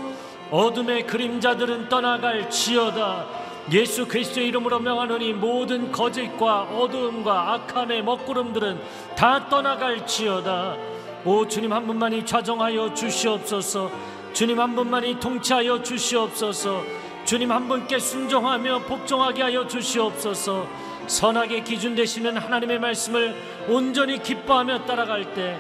어둠의 0.51 1.07
그림자들은 1.07 1.89
떠나갈 1.89 2.51
지어다. 2.51 3.48
예수 3.71 4.09
그리스도의 4.09 4.49
이름으로 4.49 4.79
명하노니 4.81 5.35
모든 5.35 5.93
거짓과 5.93 6.63
어두움과 6.63 7.53
악함의 7.53 8.03
먹구름들은 8.03 8.81
다 9.15 9.49
떠나갈 9.49 10.07
지어다. 10.07 10.77
오 11.25 11.47
주님 11.47 11.73
한 11.73 11.87
분만이 11.87 12.25
좌정하여 12.25 12.95
주시옵소서. 12.95 13.91
주님 14.33 14.59
한 14.59 14.75
분만이 14.75 15.21
통치하여 15.21 15.83
주시옵소서. 15.83 16.83
주님 17.25 17.53
한 17.53 17.69
분께 17.69 17.99
순종하며 17.99 18.85
복종하게 18.85 19.43
하여 19.43 19.67
주시옵소서. 19.67 20.67
선하게 21.07 21.63
기준 21.63 21.95
되시는 21.95 22.39
하나님의 22.39 22.79
말씀을 22.79 23.37
온전히 23.69 24.23
기뻐하며 24.23 24.87
따라갈 24.87 25.35
때 25.35 25.59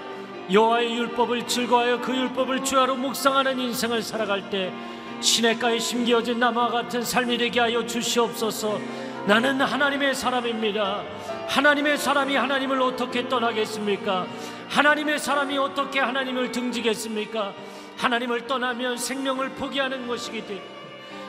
여호와의 0.51 0.94
율법을 0.94 1.47
즐거워하여 1.47 2.01
그 2.01 2.16
율법을 2.16 2.64
주야로 2.64 2.97
묵상하는 2.97 3.59
인생을 3.59 4.03
살아갈 4.03 4.49
때 4.49 4.73
시냇가에 5.20 5.78
심겨진 5.78 6.38
나무와 6.38 6.68
같은 6.68 7.02
삶이 7.02 7.38
되게 7.38 7.61
하여 7.61 7.85
주시옵소서. 7.85 8.78
나는 9.26 9.61
하나님의 9.61 10.14
사람입니다. 10.14 11.02
하나님의 11.48 11.98
사람이 11.98 12.37
하나님을 12.37 12.81
어떻게 12.81 13.28
떠나겠습니까? 13.28 14.26
하나님의 14.68 15.18
사람이 15.18 15.59
어떻게 15.59 16.00
하나님을 16.00 16.52
등지겠습니까? 16.52 17.52
하나님을 17.96 18.46
떠나면 18.46 18.96
생명을 18.96 19.50
포기하는 19.50 20.07
것이기 20.07 20.42
때문에 20.46 20.64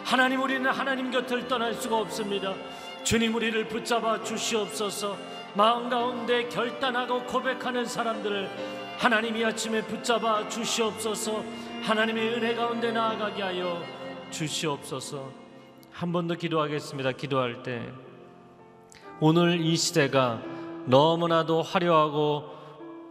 하나님 0.03 0.41
우리는 0.41 0.69
하나님 0.69 1.11
곁을 1.11 1.47
떠날 1.47 1.73
수가 1.73 1.97
없습니다. 1.97 2.53
주님 3.03 3.35
우리를 3.35 3.67
붙잡아 3.67 4.23
주시옵소서. 4.23 5.17
마음 5.55 5.89
가운데 5.89 6.47
결단하고 6.47 7.23
고백하는 7.23 7.85
사람들을 7.85 8.78
하나님이 8.99 9.45
아침에 9.45 9.81
붙잡아 9.81 10.49
주시옵소서. 10.49 11.41
하나님의 11.83 12.33
은혜 12.33 12.53
가운데 12.53 12.91
나아가게 12.91 13.41
하여 13.41 13.81
주시옵소서. 14.29 15.31
한 15.91 16.11
번 16.11 16.27
더 16.27 16.35
기도하겠습니다. 16.35 17.13
기도할 17.13 17.63
때 17.63 17.81
오늘 19.21 19.61
이 19.61 19.75
시대가 19.77 20.41
너무나도 20.85 21.61
화려하고 21.61 22.43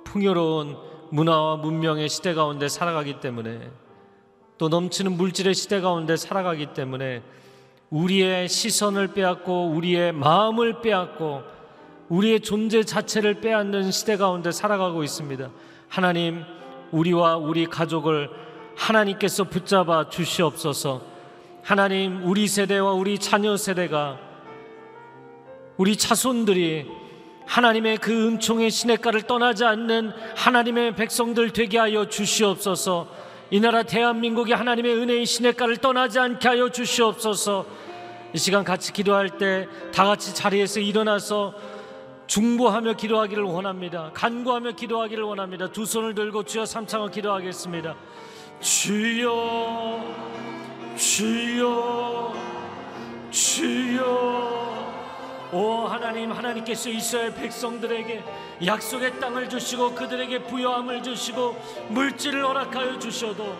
풍요로운 0.05 0.77
문화와 1.11 1.57
문명의 1.57 2.11
시대 2.11 2.35
가운데 2.35 2.68
살아가기 2.68 3.20
때문에 3.20 3.70
또 4.59 4.68
넘치는 4.68 5.12
물질의 5.12 5.55
시대 5.55 5.81
가운데 5.81 6.16
살아가기 6.18 6.74
때문에 6.74 7.22
우리의 7.88 8.48
시선을 8.51 9.14
빼앗고 9.14 9.68
우리의 9.70 10.12
마음을 10.12 10.83
빼앗고 10.83 11.42
우리의 12.11 12.40
존재 12.40 12.83
자체를 12.85 13.40
빼앗는 13.40 13.90
시대 13.90 14.16
가운데 14.18 14.51
살아가고 14.53 15.03
있습니다. 15.03 15.51
하나님, 15.88 16.44
우리와 16.92 17.37
우리 17.37 17.66
가족을 17.66 18.31
하나님께서 18.77 19.44
붙잡아 19.44 20.09
주시옵소서. 20.09 21.03
하나님, 21.62 22.22
우리 22.24 22.46
세대와 22.46 22.92
우리 22.92 23.18
자녀 23.18 23.57
세대가 23.57 24.18
우리 25.77 25.96
자손들이 25.96 26.87
하나님의 27.46 27.98
그 27.98 28.29
은총의 28.29 28.70
시냇가를 28.70 29.22
떠나지 29.22 29.64
않는 29.64 30.12
하나님의 30.37 30.94
백성들 30.96 31.51
되게 31.51 31.79
하여 31.79 32.07
주시옵소서. 32.09 33.09
이 33.51 33.61
나라 33.61 33.83
대한민국이 33.83 34.53
하나님의 34.53 34.94
은혜의 34.94 35.24
시냇가를 35.24 35.79
떠나지 35.79 36.18
않게 36.18 36.46
하여 36.46 36.70
주시옵소서. 36.70 37.64
이 38.35 38.38
시간 38.38 38.62
같이 38.62 38.92
기도할 38.92 39.38
때 39.38 39.66
다 39.92 40.05
같이 40.05 40.35
자리에서 40.35 40.81
일어나서 40.81 41.55
중보하며 42.29 42.93
기도하기를 42.93 43.43
원합니다. 43.43 44.11
간구하며 44.12 44.73
기도하기를 44.73 45.25
원합니다. 45.25 45.73
두 45.73 45.87
손을 45.87 46.14
들고 46.14 46.45
주여 46.45 46.67
삼창을 46.67 47.11
기도하겠습니다. 47.11 47.97
주여, 48.61 50.05
주여, 50.95 52.35
주여. 53.31 54.79
오 55.51 55.87
하나님 55.87 56.31
하나님께서 56.31 56.91
이스라엘 56.91 57.35
백성들에게 57.35 58.23
약속의 58.67 59.19
땅을 59.19 59.49
주시고 59.49 59.95
그들에게 59.95 60.43
부여함을 60.43 61.03
주시고 61.03 61.57
물질을 61.88 62.45
허락하여 62.45 62.99
주셔도 62.99 63.57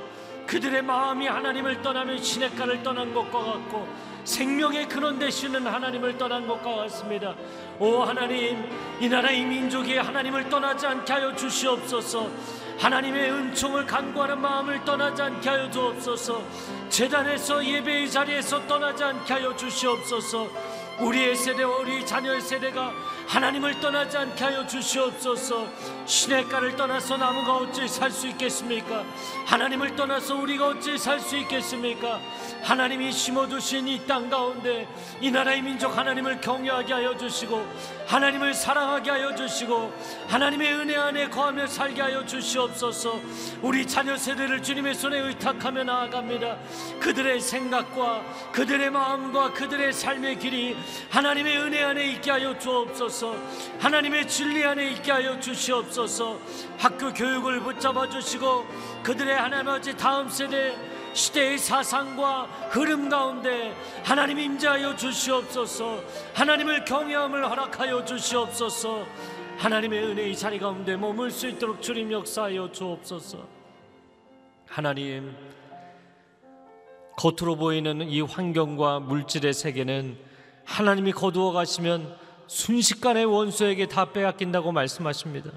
그들의 0.46 0.83
마음이 0.83 1.26
하나님을 1.26 1.81
떠나는 1.81 2.22
시냇가를 2.22 2.83
떠난 2.83 3.14
것과 3.14 3.38
같고 3.38 3.88
생명의 4.24 4.88
근원 4.88 5.18
되시는 5.18 5.66
하나님을 5.66 6.18
떠난 6.18 6.46
것과 6.46 6.76
같습니다. 6.76 7.35
오 7.78 8.02
하나님 8.02 8.64
이 9.00 9.09
나라의 9.09 9.44
민족이 9.44 9.96
하나님을 9.96 10.48
떠나지 10.48 10.87
않게 10.87 11.12
하여 11.12 11.35
주시옵소서. 11.35 12.28
하나님의 12.78 13.33
은총을 13.33 13.87
간구하는 13.87 14.40
마음을 14.40 14.85
떠나지 14.85 15.22
않게 15.22 15.48
하여 15.48 15.70
주옵소서. 15.70 16.42
재단에서 16.88 17.64
예배의 17.64 18.11
자리에서 18.11 18.66
떠나지 18.66 19.02
않게 19.02 19.33
하여 19.33 19.57
주시옵소서. 19.57 20.48
우리의 21.00 21.37
세대와 21.37 21.78
우리 21.78 22.04
자녀의 22.04 22.40
세대가 22.40 22.92
하나님을 23.28 23.78
떠나지 23.80 24.16
않게 24.16 24.42
하여 24.42 24.66
주시옵소서. 24.66 25.68
시냇가를 26.06 26.76
떠나서 26.76 27.18
나무가 27.18 27.56
어찌 27.56 27.86
살 27.86 28.10
수 28.10 28.26
있겠습니까? 28.28 29.04
하나님을 29.44 29.94
떠나서 29.96 30.34
우리가 30.36 30.68
어찌 30.68 30.96
살 30.96 31.20
수 31.20 31.36
있겠습니까? 31.36 32.20
하나님이 32.62 33.12
심어두신 33.12 33.86
이 33.86 34.06
땅 34.06 34.30
가운데 34.30 34.88
이 35.20 35.30
나라의 35.30 35.60
민족 35.60 35.96
하나님을 35.96 36.40
경외하게 36.40 36.92
하여 36.94 37.16
주시고 37.18 37.66
하나님을 38.06 38.54
사랑하게 38.54 39.10
하여 39.10 39.34
주시고 39.34 39.92
하나님의 40.28 40.74
은혜 40.74 40.96
안에 40.96 41.28
거하며 41.28 41.66
살게 41.66 42.00
하여 42.00 42.24
주시옵소서. 42.24 43.20
우리 43.60 43.86
자녀 43.86 44.16
세대를 44.16 44.62
주님의 44.62 44.94
손에 44.94 45.18
의탁하며 45.18 45.84
나아갑니다. 45.84 46.56
그들의 47.00 47.40
생각과 47.40 48.22
그들의 48.52 48.90
마음과 48.90 49.52
그들의 49.52 49.92
삶의 49.92 50.38
길이 50.38 50.76
하나님의 51.10 51.58
은혜 51.58 51.82
안에 51.84 52.06
있게 52.12 52.30
하여 52.30 52.58
주옵소서. 52.58 53.17
하나님의 53.78 54.28
진리 54.28 54.64
안에 54.64 54.92
있게 54.92 55.12
하여 55.12 55.38
주시옵소서. 55.40 56.38
학교 56.78 57.12
교육을 57.12 57.61
붙잡아 57.61 58.09
주시고 58.09 58.66
그들의 59.02 59.37
하나님 59.37 59.68
아버지 59.68 59.96
다음 59.96 60.28
세대 60.28 60.76
시대의 61.12 61.59
사상과 61.59 62.44
흐름 62.70 63.09
가운데 63.09 63.74
하나님 64.04 64.38
임재하여 64.38 64.96
주시옵소서. 64.96 66.02
하나님을 66.35 66.85
경외함을 66.85 67.50
허락하여 67.50 68.04
주시옵소서. 68.04 69.07
하나님의 69.59 70.04
은혜의 70.04 70.37
자리 70.37 70.59
가운데 70.59 70.96
머물 70.96 71.31
수 71.31 71.48
있도록 71.48 71.83
주님 71.83 72.12
역사하여 72.12 72.70
주옵소서. 72.70 73.38
하나님 74.66 75.35
겉으로 77.16 77.57
보이는 77.57 78.02
이 78.09 78.20
환경과 78.20 79.00
물질의 79.00 79.52
세계는 79.52 80.16
하나님이 80.64 81.12
거두어 81.12 81.50
가시면 81.50 82.27
순식간에 82.48 83.24
원수에게 83.24 83.87
다 83.87 84.11
빼앗긴다고 84.12 84.72
말씀하십니다. 84.72 85.50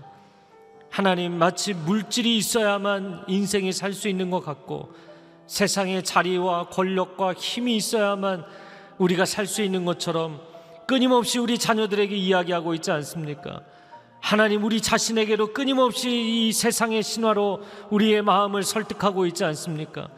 하나님 0.90 1.38
마치 1.38 1.74
물질이 1.74 2.38
있어야만 2.38 3.24
인생이 3.28 3.72
살 3.72 3.94
수 3.94 4.10
있는 4.10 4.30
것 4.30 4.42
같고 4.44 4.94
세상의 5.48 6.04
자리와 6.04 6.68
권력과 6.70 7.34
힘이 7.34 7.78
있어야만 7.78 8.46
우리가 8.98 9.26
살 9.26 9.48
수 9.48 9.62
있는 9.62 9.86
것처럼 9.86 10.42
끊임없이 10.86 11.40
우리 11.40 11.58
자녀들에게 11.58 12.14
이야기하고 12.14 12.74
있지 12.76 12.92
않습니까? 12.92 13.62
하나님 14.20 14.64
우리 14.66 14.82
자신에게로 14.82 15.54
끊임없이 15.54 16.10
이 16.10 16.52
세상의 16.52 17.04
신화로 17.04 17.62
우리의 17.90 18.22
마음을 18.22 18.64
설득하고 18.64 19.26
있지 19.28 19.46
않습니까? 19.46 20.10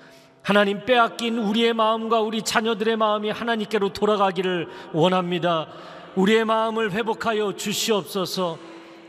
하나님 0.44 0.84
빼앗긴 0.86 1.38
우리의 1.38 1.74
마음과 1.74 2.20
우리 2.20 2.42
자녀들의 2.42 2.98
마음이 2.98 3.30
하나님께로 3.32 3.94
돌아가기를 3.94 4.68
원합니다. 4.92 5.68
우리의 6.16 6.44
마음을 6.44 6.92
회복하여 6.92 7.56
주시옵소서. 7.56 8.60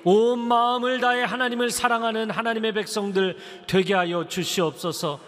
온 0.05 0.38
마음을 0.38 1.01
다해 1.01 1.25
하나님을 1.25 1.70
사랑하는 1.70 2.31
하나님의 2.31 2.73
백성들 2.75 3.37
되게 3.66 3.94
하여 3.94 4.29
주시옵소서. 4.29 5.18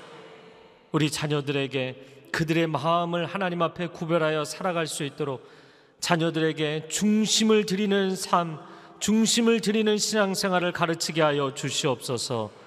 우리 0.92 1.10
자녀들에게 1.10 2.28
그들의 2.30 2.68
마음을 2.68 3.26
하나님 3.26 3.62
앞에 3.62 3.88
구별하여 3.88 4.44
살아갈 4.44 4.86
수 4.86 5.02
있도록 5.02 5.44
자녀들에게 5.98 6.86
중심을 6.88 7.66
드리는 7.66 8.14
삶, 8.14 8.60
중심을 9.00 9.60
드리는 9.60 9.98
신앙생활을 9.98 10.70
가르치게 10.70 11.20
하여 11.20 11.52
주시옵소서. 11.52 12.65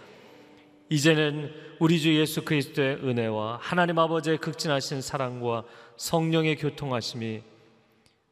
이제는 0.89 1.53
우리 1.77 1.99
주 1.99 2.13
예수 2.15 2.43
그리스도의 2.43 2.95
은혜와 2.95 3.59
하나님 3.61 3.99
아버지의 3.99 4.37
극진하신 4.39 5.01
사랑과 5.01 5.63
성령의 5.97 6.55
교통하심이 6.57 7.41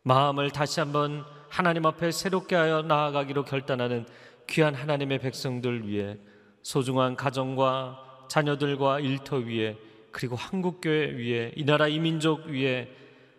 마음을 0.01 0.49
다시 0.51 0.79
한번 0.79 1.23
하나님 1.49 1.85
앞에 1.85 2.11
새롭게 2.11 2.55
하여 2.55 2.81
나아가기로 2.81 3.45
결단하는 3.45 4.05
귀한 4.47 4.73
하나님의 4.73 5.19
백성들 5.19 5.87
위해 5.87 6.17
소중한 6.63 7.15
가정과 7.15 8.25
자녀들과 8.27 9.01
일터 9.01 9.37
위에 9.37 9.77
그리고 10.11 10.35
한국 10.35 10.81
교회 10.81 11.11
위에 11.11 11.51
이 11.55 11.63
나라 11.63 11.87
이민족 11.87 12.47
위에 12.47 12.89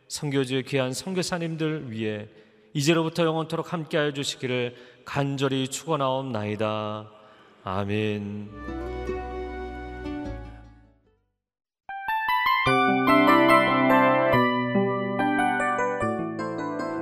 선교주의 0.07 0.63
귀한 0.63 0.93
선교사님들 0.93 1.93
위에 1.93 2.29
이제로부터 2.73 3.25
영원토록 3.25 3.73
함께하여 3.73 4.13
주시기를 4.13 4.77
간절히 5.05 5.69
축원하옵나이다. 5.69 7.11
아멘. 7.65 8.88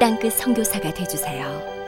땅끝 0.00 0.32
선교사가 0.32 0.94
되주세요. 0.94 1.79